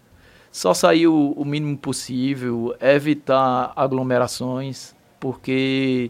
Só 0.50 0.74
sair 0.74 1.08
o, 1.08 1.34
o 1.36 1.44
mínimo 1.44 1.78
possível, 1.78 2.74
evitar 2.80 3.74
aglomerações, 3.76 4.96
porque 5.20 6.10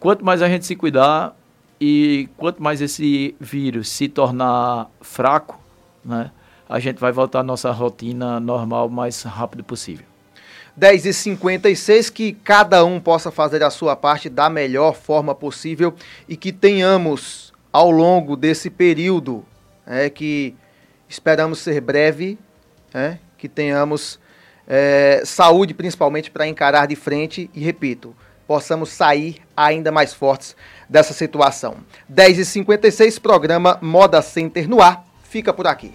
quanto 0.00 0.24
mais 0.24 0.42
a 0.42 0.48
gente 0.48 0.66
se 0.66 0.74
cuidar 0.74 1.36
e 1.80 2.28
quanto 2.36 2.60
mais 2.60 2.80
esse 2.80 3.36
vírus 3.38 3.88
se 3.88 4.08
tornar 4.08 4.90
fraco, 5.00 5.60
né? 6.04 6.32
A 6.68 6.80
gente 6.80 6.98
vai 6.98 7.12
voltar 7.12 7.40
à 7.40 7.44
nossa 7.44 7.70
rotina 7.70 8.40
normal 8.40 8.88
o 8.88 8.90
mais 8.90 9.22
rápido 9.22 9.62
possível. 9.62 10.15
10h56, 10.78 12.10
que 12.10 12.32
cada 12.32 12.84
um 12.84 13.00
possa 13.00 13.30
fazer 13.30 13.62
a 13.62 13.70
sua 13.70 13.96
parte 13.96 14.28
da 14.28 14.50
melhor 14.50 14.94
forma 14.94 15.34
possível 15.34 15.94
e 16.28 16.36
que 16.36 16.52
tenhamos 16.52 17.52
ao 17.72 17.90
longo 17.90 18.36
desse 18.36 18.70
período, 18.70 19.44
é, 19.86 20.10
que 20.10 20.54
esperamos 21.08 21.58
ser 21.58 21.80
breve, 21.80 22.38
é, 22.92 23.18
que 23.38 23.48
tenhamos 23.48 24.18
é, 24.66 25.22
saúde 25.24 25.74
principalmente 25.74 26.30
para 26.30 26.46
encarar 26.46 26.86
de 26.86 26.96
frente 26.96 27.50
e, 27.54 27.60
repito, 27.60 28.14
possamos 28.46 28.90
sair 28.90 29.42
ainda 29.56 29.90
mais 29.90 30.12
fortes 30.14 30.56
dessa 30.88 31.12
situação. 31.12 31.76
10h56, 32.12 33.20
programa 33.20 33.78
Moda 33.80 34.22
Center 34.22 34.68
no 34.68 34.80
ar, 34.80 35.04
fica 35.24 35.52
por 35.52 35.66
aqui. 35.66 35.94